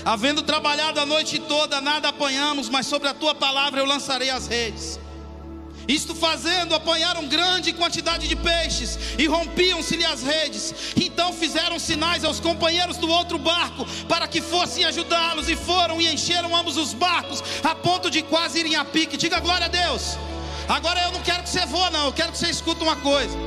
havendo 0.04 0.42
trabalhado 0.42 1.00
a 1.00 1.06
noite 1.06 1.40
toda, 1.40 1.80
nada 1.80 2.10
apanhamos, 2.10 2.70
mas 2.70 2.88
sobre 2.88 3.08
a 3.08 3.14
tua 3.14 3.36
palavra 3.36 3.80
eu 3.80 3.86
lançarei 3.86 4.30
as 4.30 4.48
redes. 4.48 5.00
Isto 5.88 6.16
fazendo, 6.16 6.74
apanharam 6.74 7.28
grande 7.28 7.72
quantidade 7.72 8.28
de 8.28 8.36
peixes 8.36 8.98
e 9.20 9.28
rompiam-se-lhe 9.28 10.06
as 10.06 10.24
redes. 10.24 10.74
Então 10.96 11.32
fizeram 11.32 11.78
sinais 11.78 12.24
aos 12.24 12.40
companheiros 12.40 12.98
do 12.98 13.08
outro 13.08 13.38
barco 13.38 13.86
para 14.08 14.28
que 14.28 14.42
fossem 14.42 14.84
ajudá-los, 14.86 15.48
e 15.48 15.56
foram 15.56 16.02
e 16.02 16.12
encheram 16.12 16.56
ambos 16.56 16.78
os 16.78 16.94
barcos, 16.94 17.44
a 17.64 17.76
ponto 17.76 18.10
de 18.10 18.24
quase 18.24 18.60
irem 18.60 18.76
a 18.76 18.84
pique. 18.84 19.18
Diga 19.18 19.40
glória 19.40 19.66
a 19.66 19.70
Deus. 19.70 20.18
Agora 20.68 21.00
eu 21.02 21.12
não 21.12 21.22
quero 21.22 21.44
que 21.44 21.50
você 21.50 21.66
voe, 21.68 21.92
não, 21.92 22.08
eu 22.08 22.14
quero 22.14 22.32
que 22.32 22.38
você 22.40 22.50
escute 22.50 22.82
uma 22.82 22.96
coisa. 22.96 23.38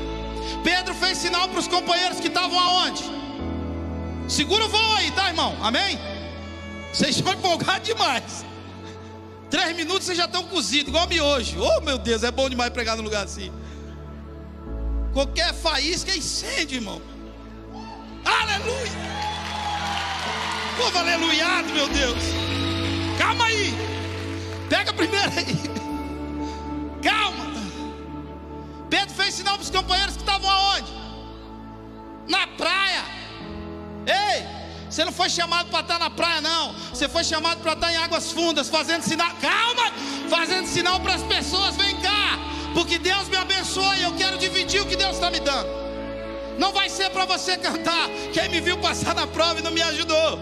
Pedro 0.62 0.94
fez 0.94 1.18
sinal 1.18 1.48
para 1.48 1.58
os 1.58 1.66
companheiros 1.66 2.20
que 2.20 2.28
estavam 2.28 2.58
aonde? 2.58 3.02
Segura 4.28 4.64
o 4.66 4.68
voo 4.68 4.92
aí, 4.96 5.10
tá, 5.10 5.28
irmão? 5.28 5.56
Amém? 5.60 5.98
Vocês 6.92 7.16
estão 7.16 7.32
empolgados 7.32 7.86
demais. 7.86 8.44
Três 9.50 9.74
minutos 9.76 10.04
vocês 10.04 10.18
já 10.18 10.26
estão 10.26 10.44
cozidos, 10.44 10.88
igual 10.88 11.06
miojo. 11.08 11.60
Oh, 11.60 11.80
meu 11.80 11.98
Deus, 11.98 12.22
é 12.22 12.30
bom 12.30 12.48
demais 12.50 12.70
pregar 12.70 12.96
num 12.96 13.02
lugar 13.02 13.24
assim. 13.24 13.52
Qualquer 15.12 15.54
faísca 15.54 16.12
é 16.12 16.16
incêndio, 16.16 16.76
irmão. 16.76 17.00
Aleluia. 18.24 19.08
Povo 20.76 20.98
aleluiado, 20.98 21.68
meu 21.72 21.88
Deus. 21.88 22.22
Calma 23.18 23.46
aí. 23.46 23.74
Pega 24.68 24.92
primeiro 24.92 25.30
aí. 25.30 25.56
Calma. 27.02 27.48
Pedro 28.90 29.14
fez 29.14 29.34
sinal 29.34 29.54
para 29.54 29.62
os 29.62 29.70
companheiros 29.70 30.14
que 30.14 30.22
estavam 30.22 30.50
aonde? 30.50 30.92
Na 32.28 32.46
praia. 32.48 33.04
Ei, 34.06 34.57
você 34.98 35.04
não 35.04 35.12
foi 35.12 35.30
chamado 35.30 35.70
para 35.70 35.78
estar 35.78 35.96
na 35.96 36.10
praia, 36.10 36.40
não. 36.40 36.74
Você 36.92 37.08
foi 37.08 37.22
chamado 37.22 37.60
para 37.60 37.74
estar 37.74 37.92
em 37.92 37.96
águas 37.98 38.32
fundas, 38.32 38.68
fazendo 38.68 39.02
sinal. 39.02 39.30
Calma! 39.40 39.92
Fazendo 40.28 40.66
sinal 40.66 40.98
para 40.98 41.14
as 41.14 41.22
pessoas: 41.22 41.76
vem 41.76 41.94
cá, 42.00 42.36
porque 42.74 42.98
Deus 42.98 43.28
me 43.28 43.36
abençoa 43.36 43.96
e 43.96 44.02
eu 44.02 44.12
quero 44.16 44.36
dividir 44.36 44.82
o 44.82 44.86
que 44.86 44.96
Deus 44.96 45.12
está 45.12 45.30
me 45.30 45.38
dando. 45.38 45.68
Não 46.58 46.72
vai 46.72 46.88
ser 46.88 47.10
para 47.10 47.24
você 47.26 47.56
cantar. 47.56 48.08
Quem 48.32 48.48
me 48.48 48.60
viu 48.60 48.76
passar 48.78 49.14
na 49.14 49.24
prova 49.24 49.60
e 49.60 49.62
não 49.62 49.70
me 49.70 49.82
ajudou. 49.82 50.40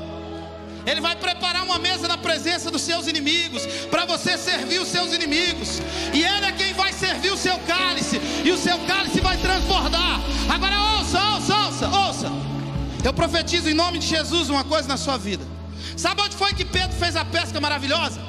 Ele 0.87 1.03
vai 1.03 1.15
preparar 1.17 1.63
uma 1.63 1.79
mesa 1.79 2.09
na 2.09 2.17
presença 2.17 2.71
dos 2.71 2.81
seus 2.81 3.07
inimigos, 3.07 3.67
para 3.91 4.07
você 4.07 4.39
servir 4.39 4.81
os 4.81 4.89
seus 4.89 5.13
inimigos. 5.13 5.83
E 6.15 6.23
Ele 6.25 6.47
é 6.47 6.53
quem 6.53 6.73
vai 6.73 6.95
servir 6.95 7.31
o 7.31 7.37
seu 7.37 7.59
cálice, 7.67 8.19
e 8.43 8.51
o 8.51 8.57
seu 8.57 8.79
cálice 8.87 9.21
vai 9.21 9.37
transbordar. 9.37 10.19
Agora 10.49 10.81
ouça, 10.99 11.23
ouça, 11.35 11.57
ouça, 11.59 11.89
ouça. 11.89 12.56
Eu 13.05 13.13
profetizo 13.13 13.69
em 13.69 13.75
nome 13.75 13.99
de 13.99 14.07
Jesus 14.07 14.49
uma 14.51 14.65
coisa 14.65 14.89
na 14.89 14.97
sua 14.97 15.17
vida. 15.17 15.45
Sabe 15.97 16.21
onde 16.23 16.37
foi 16.37 16.53
que 16.53 16.65
Pedro 16.65 16.97
fez 16.97 17.17
a 17.17 17.25
pesca 17.25 17.61
maravilhosa? 17.61 18.21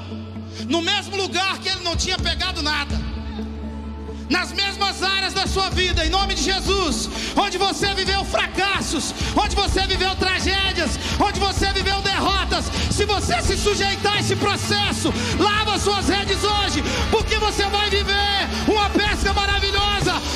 No 0.68 0.82
mesmo 0.82 1.16
lugar 1.16 1.58
que 1.60 1.70
ele 1.70 1.84
não 1.84 1.96
tinha 1.96 2.18
pegado 2.18 2.62
nada 2.62 3.08
nas 4.30 4.52
mesmas 4.52 5.02
áreas 5.02 5.34
da 5.34 5.48
sua 5.48 5.70
vida, 5.70 6.06
em 6.06 6.10
nome 6.10 6.36
de 6.36 6.44
Jesus, 6.44 7.10
onde 7.36 7.58
você 7.58 7.94
viveu 7.94 8.24
fracassos, 8.26 9.14
onde 9.36 9.56
você 9.56 9.82
viveu 9.88 10.16
tragédias, 10.16 11.00
onde 11.20 11.40
você 11.40 11.72
viveu 11.72 12.02
derrotas, 12.02 12.66
se 12.92 13.06
você 13.06 13.42
se 13.42 13.58
sujeitar 13.58 14.18
a 14.18 14.20
esse 14.20 14.36
processo, 14.36 15.14
lava 15.40 15.80
suas 15.80 16.10
redes 16.10 16.44
hoje, 16.44 16.84
porque 17.10 17.38
você 17.38 17.64
vai 17.68 17.90
viver 17.90 18.50
uma 18.68 18.90
pesca 18.90 19.34
maravilhosa, 19.34 19.67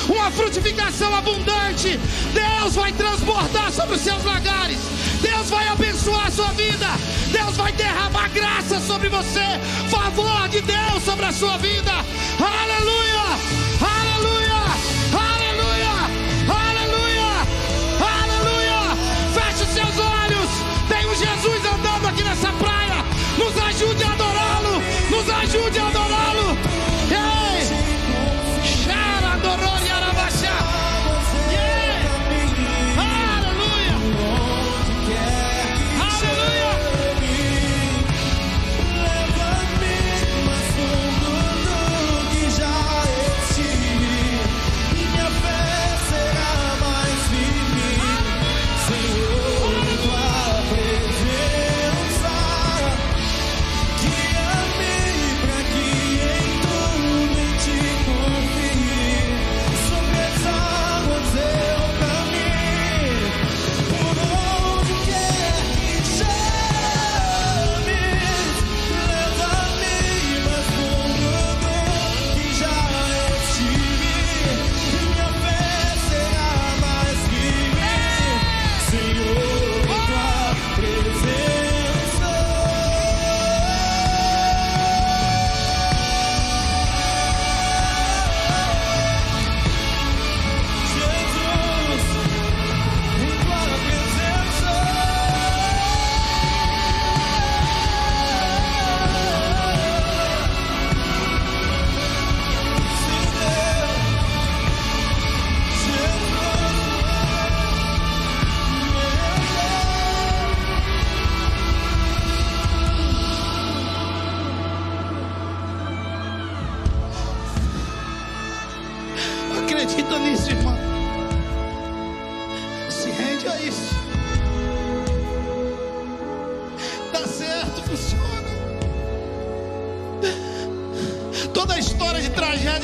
uma 0.08 0.30
frutificação 0.30 1.14
abundante. 1.14 1.98
Deus 2.32 2.74
vai 2.74 2.92
transbordar 2.92 3.72
sobre 3.72 3.96
os 3.96 4.00
seus 4.00 4.24
lagares, 4.24 4.78
Deus 5.20 5.50
vai 5.50 5.68
abençoar 5.68 6.26
a 6.26 6.30
sua 6.30 6.52
vida, 6.52 6.86
Deus 7.30 7.56
vai 7.56 7.72
derramar 7.72 8.28
graça 8.30 8.80
sobre 8.80 9.08
você, 9.08 9.58
favor 9.90 10.48
de 10.48 10.60
Deus 10.60 11.02
sobre 11.04 11.26
a 11.26 11.32
sua 11.32 11.56
vida. 11.58 11.92
Aleluia! 12.38 13.12
Aleluia! 13.80 14.62
Aleluia! 15.12 15.94
Aleluia! 16.48 17.30
Aleluia! 18.00 18.96
Feche 19.34 19.62
os 19.64 19.70
seus 19.70 19.98
olhos. 19.98 20.48
Tem 20.88 21.06
um 21.06 21.14
Jesus 21.14 21.66
andando 21.66 22.08
aqui 22.08 22.22
nessa 22.22 22.52
praia. 22.52 23.04
Nos 23.38 23.56
ajude 23.62 24.04
a 24.04 24.12
adorá-lo. 24.12 24.82
Nos 25.10 25.30
ajude 25.30 25.78
a 25.78 25.88
adorá-lo. 25.88 26.31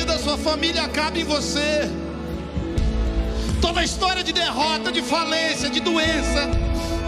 Da 0.05 0.18
sua 0.18 0.38
família 0.38 0.82
acaba 0.82 1.18
em 1.18 1.24
você. 1.24 1.90
Toda 3.61 3.82
história 3.82 4.22
de 4.22 4.32
derrota, 4.32 4.92
de 4.92 5.03
falência, 5.03 5.68
de 5.68 5.80
doença 5.80 6.49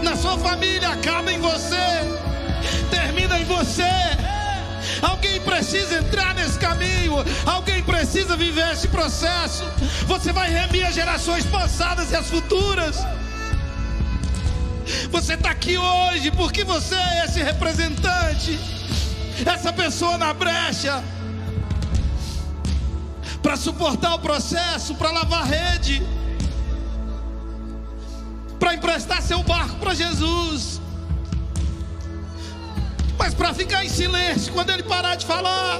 na 0.03 0.15
sua 0.15 0.37
família 0.37 0.89
acaba 0.89 1.31
em 1.31 1.39
você. 1.39 1.75
Termina 2.89 3.39
em 3.39 3.45
você. 3.45 3.83
Alguém 5.01 5.39
precisa 5.41 5.99
entrar 5.99 6.33
nesse 6.35 6.57
caminho. 6.59 7.15
Alguém 7.45 7.81
precisa 7.83 8.35
viver 8.35 8.71
esse 8.73 8.87
processo. 8.87 9.63
Você 10.07 10.31
vai 10.31 10.49
remir 10.49 10.85
as 10.85 10.95
gerações 10.95 11.45
passadas 11.45 12.11
e 12.11 12.15
as 12.15 12.29
futuras. 12.29 12.97
Você 15.09 15.33
está 15.33 15.51
aqui 15.51 15.77
hoje 15.77 16.31
porque 16.31 16.63
você 16.63 16.95
é 16.95 17.25
esse 17.25 17.41
representante, 17.41 18.59
essa 19.45 19.71
pessoa 19.71 20.17
na 20.17 20.33
brecha, 20.33 21.03
para 23.41 23.55
suportar 23.55 24.15
o 24.15 24.19
processo, 24.19 24.95
para 24.95 25.11
lavar 25.11 25.45
rede, 25.45 26.05
para 28.59 28.75
emprestar 28.75 29.21
seu 29.21 29.41
barco 29.43 29.75
para 29.77 29.93
Jesus, 29.93 30.79
mas 33.17 33.33
para 33.33 33.53
ficar 33.53 33.83
em 33.83 33.89
silêncio 33.89 34.53
quando 34.53 34.69
ele 34.69 34.83
parar 34.83 35.15
de 35.15 35.25
falar. 35.25 35.79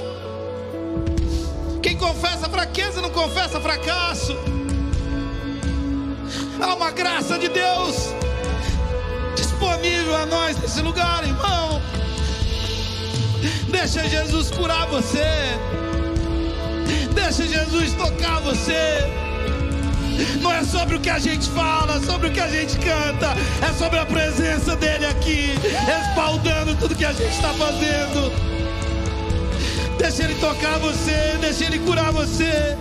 Quem 1.82 1.96
confessa 1.96 2.48
fraqueza 2.48 3.00
não 3.00 3.10
confessa 3.10 3.60
fracasso. 3.60 4.36
Há 6.60 6.74
uma 6.74 6.90
graça 6.90 7.38
de 7.38 7.48
Deus 7.48 8.12
disponível 9.36 10.16
a 10.16 10.26
nós 10.26 10.56
nesse 10.58 10.80
lugar, 10.80 11.24
irmão. 11.24 11.80
Deixa 13.68 14.08
Jesus 14.08 14.50
curar 14.50 14.86
você. 14.86 15.58
Deixa 17.14 17.46
Jesus 17.46 17.92
tocar 17.94 18.40
você. 18.40 19.10
Não 20.40 20.52
é 20.52 20.62
sobre 20.64 20.96
o 20.96 21.00
que 21.00 21.10
a 21.10 21.18
gente 21.18 21.48
fala, 21.50 22.00
sobre 22.00 22.28
o 22.28 22.32
que 22.32 22.40
a 22.40 22.48
gente 22.48 22.76
canta, 22.78 23.34
é 23.66 23.72
sobre 23.72 23.98
a 23.98 24.06
presença 24.06 24.76
dele 24.76 25.06
aqui, 25.06 25.54
respaldando 25.86 26.74
tudo 26.76 26.94
que 26.94 27.04
a 27.04 27.12
gente 27.12 27.32
está 27.32 27.52
fazendo. 27.54 28.32
Deixa 29.98 30.24
ele 30.24 30.34
tocar 30.34 30.78
você, 30.78 31.38
deixa 31.40 31.64
ele 31.64 31.78
curar 31.80 32.12
você. 32.12 32.76